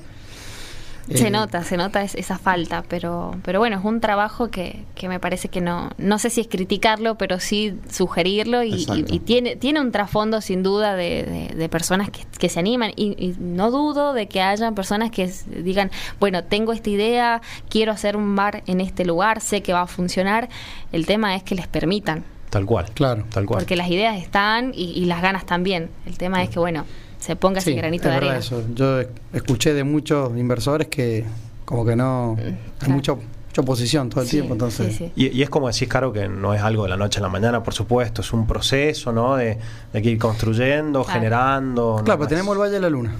Se 1.09 1.27
eh, 1.27 1.31
nota, 1.31 1.63
se 1.63 1.75
nota 1.75 2.01
es- 2.01 2.15
esa 2.15 2.37
falta, 2.37 2.83
pero, 2.87 3.35
pero 3.43 3.59
bueno, 3.59 3.77
es 3.77 3.83
un 3.83 3.99
trabajo 3.99 4.49
que, 4.49 4.85
que 4.95 5.09
me 5.09 5.19
parece 5.19 5.49
que 5.49 5.59
no, 5.59 5.89
no 5.97 6.17
sé 6.17 6.29
si 6.29 6.39
es 6.41 6.47
criticarlo, 6.47 7.15
pero 7.17 7.39
sí 7.41 7.73
sugerirlo 7.89 8.63
y, 8.63 8.69
y- 8.69 8.81
Exacto. 8.83 9.13
y 9.13 9.19
tiene, 9.19 9.55
tiene 9.57 9.81
un 9.81 9.91
trasfondo 9.91 10.39
sin 10.39 10.63
duda 10.63 10.95
de, 10.95 11.23
de- 11.49 11.55
de 11.55 11.69
personas 11.69 12.09
que, 12.09 12.21
que 12.39 12.47
se 12.47 12.59
animan 12.59 12.91
y, 12.95 13.11
y 13.23 13.35
no 13.39 13.69
dudo 13.69 14.13
de 14.13 14.27
que 14.27 14.41
hayan 14.41 14.75
personas 14.75 15.11
que 15.11 15.29
digan, 15.47 15.91
bueno, 16.21 16.43
tengo 16.45 16.71
esta 16.71 16.89
idea, 16.89 17.41
quiero 17.69 17.91
hacer 17.91 18.15
un 18.15 18.35
bar 18.35 18.63
en 18.67 18.79
este 18.79 19.03
lugar, 19.03 19.41
sé 19.41 19.61
que 19.61 19.73
va 19.73 19.81
a 19.81 19.87
funcionar, 19.87 20.47
el 20.93 21.05
tema 21.05 21.35
es 21.35 21.43
que 21.43 21.55
les 21.55 21.67
permitan, 21.67 22.23
Tal 22.49 22.65
cual. 22.67 22.85
Claro. 22.93 23.25
Tal 23.31 23.45
cual. 23.47 23.59
porque 23.61 23.75
las 23.75 23.89
ideas 23.89 24.15
están 24.21 24.73
y, 24.75 24.91
y 24.91 25.05
las 25.05 25.21
ganas 25.23 25.43
también, 25.45 25.89
el 26.05 26.17
tema 26.19 26.43
es 26.43 26.49
que 26.49 26.59
bueno, 26.59 26.85
se 27.23 27.35
ponga 27.35 27.61
Sí, 27.61 27.71
ese 27.71 27.79
granito 27.79 28.03
es 28.05 28.11
de 28.11 28.17
arena. 28.17 28.37
eso. 28.37 28.63
Yo 28.73 29.01
escuché 29.33 29.73
de 29.73 29.83
muchos 29.83 30.37
inversores 30.37 30.87
que 30.87 31.23
como 31.65 31.85
que 31.85 31.95
no... 31.95 32.35
Hay 32.37 32.57
claro. 32.79 32.93
mucha, 32.93 33.13
mucha 33.15 33.61
oposición 33.61 34.09
todo 34.09 34.21
el 34.21 34.27
Sí, 34.27 34.37
tiempo, 34.37 34.53
entonces... 34.53 34.95
sí, 34.97 35.05
sí. 35.05 35.11
Y, 35.15 35.27
y 35.37 35.41
es 35.43 35.49
como 35.49 35.67
decís, 35.69 35.87
Caro, 35.87 36.11
que 36.11 36.27
no 36.27 36.53
es 36.53 36.61
algo 36.61 36.83
de 36.83 36.89
la 36.89 36.97
noche 36.97 37.19
a 37.19 37.21
la 37.21 37.29
mañana, 37.29 37.63
por 37.63 37.73
supuesto, 37.73 38.21
es 38.21 38.33
un 38.33 38.45
proceso, 38.45 39.11
¿no? 39.13 39.37
De, 39.37 39.57
de 39.93 40.01
que 40.01 40.09
ir 40.09 40.17
construyendo, 40.17 41.03
Claro. 41.03 41.19
generando. 41.19 42.01
Claro, 42.03 42.19
pero 42.19 42.23
es- 42.23 42.29
tenemos 42.29 42.53
el 42.55 42.59
Valle 42.61 42.73
de 42.73 42.79
la 42.81 42.89
Luna. 42.89 43.15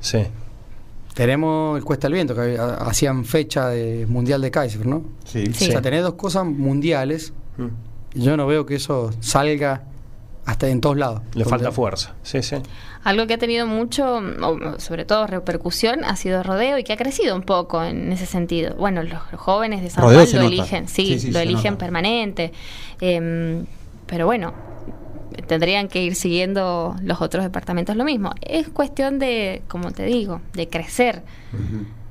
Sí. 0.00 0.18
Tenemos 1.14 1.78
el 1.78 1.84
Cuesta 1.84 2.08
del 2.08 2.14
Viento, 2.14 2.34
que 2.34 2.58
hacían 2.80 3.24
fecha 3.24 3.68
de 3.68 4.06
Mundial 4.06 4.42
de 4.42 4.50
Kaiser, 4.50 4.84
¿no? 4.86 5.02
Sí. 5.24 5.46
Sí. 5.54 5.68
O 5.68 5.72
sea, 5.72 5.80
tenés 5.80 6.02
dos 6.02 6.14
cosas 6.14 6.44
mundiales 6.44 7.32
Mm. 7.56 7.68
y 8.14 8.22
yo 8.22 8.36
no 8.36 8.46
veo 8.46 8.66
que 8.66 8.74
eso 8.74 9.10
salga 9.20 9.84
hasta 10.46 10.68
en 10.68 10.80
todos 10.80 10.96
lados. 10.96 11.20
Le 11.34 11.44
falta 11.44 11.70
fuerza. 11.72 12.14
Sí, 12.22 12.42
sí. 12.42 12.56
Algo 13.04 13.26
que 13.26 13.34
ha 13.34 13.38
tenido 13.38 13.66
mucho, 13.66 14.16
o 14.42 14.78
sobre 14.80 15.04
todo 15.04 15.26
repercusión, 15.26 16.04
ha 16.04 16.16
sido 16.16 16.42
rodeo 16.42 16.78
y 16.78 16.84
que 16.84 16.92
ha 16.92 16.96
crecido 16.96 17.36
un 17.36 17.42
poco 17.42 17.84
en 17.84 18.10
ese 18.12 18.26
sentido. 18.26 18.74
Bueno, 18.76 19.02
los, 19.02 19.20
los 19.30 19.40
jóvenes 19.40 19.82
de 19.82 19.90
San 19.90 20.04
Rodeo 20.04 20.20
Juan 20.24 20.32
lo 20.36 20.42
nota. 20.42 20.46
eligen, 20.54 20.88
sí, 20.88 21.06
Sí, 21.06 21.18
sí, 21.20 21.30
lo 21.32 21.38
eligen 21.40 21.74
nota. 21.74 21.78
permanente. 21.84 22.52
Em, 23.00 23.66
pero 24.06 24.26
bueno, 24.26 24.54
tendrían 25.46 25.88
que 25.88 26.02
ir 26.02 26.14
siguiendo 26.14 26.96
los 27.02 27.20
otros 27.20 27.44
departamentos 27.44 27.96
lo 27.96 28.04
mismo. 28.04 28.32
Es 28.40 28.68
cuestión 28.68 29.18
de, 29.18 29.62
como 29.68 29.90
te 29.92 30.04
digo, 30.04 30.40
de 30.54 30.68
crecer. 30.68 31.22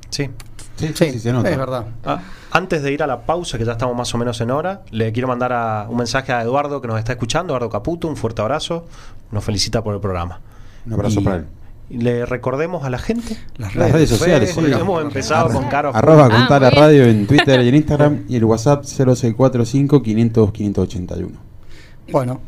Sí, 0.10 0.30
sí, 0.76 0.88
Sí, 0.94 1.12
sí, 1.12 1.20
se 1.20 1.32
nota. 1.34 1.50
es 1.50 1.58
verdad. 1.58 1.86
Ah, 2.06 2.22
antes 2.52 2.84
de 2.84 2.92
ir 2.92 3.04
a 3.04 3.08
la 3.08 3.22
pausa, 3.26 3.58
que 3.58 3.66
ya 3.66 3.74
estamos 3.74 3.96
más 3.96 4.14
o 4.14 4.18
menos 4.18 4.40
en 4.42 4.52
hora, 4.52 4.82
le 4.92 5.12
quiero 5.12 5.28
mandar 5.28 5.52
a- 5.54 5.88
un 5.90 5.98
mensaje 5.98 6.32
a 6.34 6.42
Eduardo 6.42 6.82
que 6.82 6.88
nos 6.88 6.98
está 7.00 7.14
escuchando, 7.14 7.54
Eduardo 7.54 7.70
Caputo, 7.70 8.08
un 8.08 8.16
fuerte 8.18 8.42
abrazo, 8.42 8.86
nos 9.32 9.44
felicita 9.44 9.84
por 9.84 9.94
el 9.96 10.00
programa. 10.02 10.40
Un 10.86 10.94
abrazo 10.94 11.20
Y- 11.20 11.24
para 11.24 11.36
él. 11.38 11.46
le 11.90 12.26
recordemos 12.26 12.84
a 12.84 12.90
la 12.90 12.98
gente 12.98 13.38
Las 13.58 13.76
Las 13.76 13.92
redes 13.92 14.10
sociales, 14.10 14.52
porque 14.56 14.74
sí. 14.74 14.80
hemos 14.80 15.02
empezado 15.04 15.50
con 15.54 15.66
Caro. 15.68 15.92
Arroba 15.94 16.26
Ah, 16.26 16.30
contar 16.30 16.62
la 16.62 16.70
bien. 16.70 16.82
radio 16.82 17.04
en 17.06 17.28
Twitter 17.28 17.62
y 17.62 17.68
en 17.70 17.76
Instagram 17.76 18.24
y 18.28 18.36
el 18.38 18.44
WhatsApp 18.46 18.84
0645 18.86 20.02
500 20.02 20.52
581. 20.52 21.38
Bueno, 22.12 22.40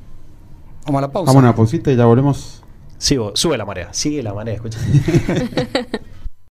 vamos 0.86 1.00
a 1.00 1.02
la 1.02 1.12
pausa. 1.12 1.26
Vamos 1.32 1.44
a 1.44 1.48
una 1.48 1.56
pausita 1.56 1.92
y 1.92 1.96
ya 1.96 2.06
volvemos. 2.06 2.64
Sigo, 2.98 3.32
sube 3.36 3.58
la 3.58 3.66
marea, 3.66 3.90
sigue 3.94 4.24
la 4.24 4.34
marea, 4.34 4.56
escucha. 4.56 4.80